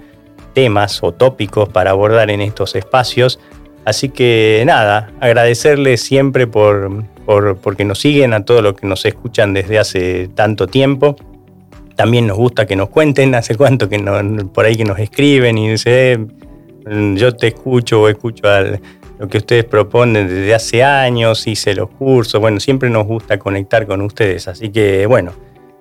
temas 0.54 1.02
o 1.02 1.12
tópicos 1.12 1.68
para 1.68 1.90
abordar 1.90 2.30
en 2.30 2.40
estos 2.40 2.74
espacios. 2.74 3.38
Así 3.84 4.10
que 4.10 4.62
nada, 4.66 5.10
agradecerles 5.20 6.00
siempre 6.02 6.46
por, 6.46 7.04
porque 7.62 7.84
nos 7.84 8.00
siguen, 8.00 8.34
a 8.34 8.44
todos 8.44 8.62
los 8.62 8.74
que 8.74 8.86
nos 8.86 9.04
escuchan 9.04 9.54
desde 9.54 9.78
hace 9.78 10.28
tanto 10.34 10.66
tiempo. 10.66 11.16
También 11.96 12.26
nos 12.26 12.36
gusta 12.36 12.66
que 12.66 12.76
nos 12.76 12.90
cuenten 12.90 13.34
hace 13.34 13.54
cuánto 13.54 13.88
que 13.88 13.98
por 14.52 14.64
ahí 14.64 14.76
que 14.76 14.84
nos 14.84 14.98
escriben 14.98 15.58
y 15.58 15.70
dicen, 15.70 16.32
eh, 16.86 17.14
yo 17.16 17.34
te 17.34 17.48
escucho 17.48 18.02
o 18.02 18.08
escucho 18.08 18.42
lo 19.18 19.28
que 19.28 19.38
ustedes 19.38 19.64
proponen 19.64 20.28
desde 20.28 20.54
hace 20.54 20.84
años, 20.84 21.46
hice 21.46 21.74
los 21.74 21.90
cursos, 21.90 22.40
bueno, 22.40 22.60
siempre 22.60 22.88
nos 22.88 23.06
gusta 23.06 23.38
conectar 23.38 23.86
con 23.86 24.00
ustedes, 24.02 24.46
así 24.46 24.68
que 24.68 25.06
bueno, 25.06 25.32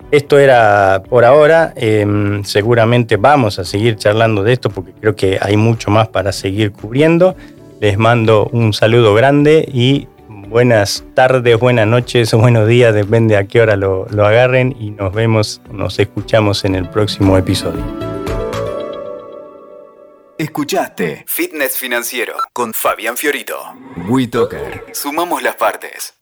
esto 0.10 0.40
era 0.40 1.04
por 1.08 1.26
ahora, 1.26 1.74
em, 1.76 2.42
seguramente 2.46 3.18
vamos 3.18 3.60
a 3.60 3.66
seguir 3.66 3.98
charlando 3.98 4.42
de 4.42 4.54
esto 4.54 4.70
porque 4.70 4.94
creo 4.94 5.16
que 5.16 5.38
hay 5.42 5.58
mucho 5.58 5.92
más 5.92 6.08
para 6.08 6.32
seguir 6.32 6.72
cubriendo. 6.72 7.36
Les 7.80 7.98
mando 7.98 8.50
un 8.52 8.74
saludo 8.74 9.14
grande 9.14 9.68
y 9.72 10.08
buenas 10.28 11.04
tardes, 11.14 11.60
buenas 11.60 11.86
noches 11.86 12.34
o 12.34 12.40
buenos 12.40 12.68
días, 12.68 12.94
depende 12.94 13.38
a 13.38 13.46
qué 13.46 13.62
hora 13.62 13.76
lo, 13.76 14.08
lo 14.10 14.26
agarren 14.26 14.76
y 14.80 14.90
nos 14.90 15.14
vemos, 15.14 15.62
nos 15.72 16.00
escuchamos 16.00 16.66
en 16.66 16.74
el 16.74 16.90
próximo 16.90 17.38
episodio. 17.38 17.84
Escuchaste 20.40 21.24
Fitness 21.28 21.78
Financiero 21.78 22.36
con 22.54 22.74
Fabián 22.74 23.16
Fiorito. 23.16 23.58
WeToker. 24.08 24.86
Sumamos 24.94 25.44
las 25.44 25.56
partes. 25.56 26.17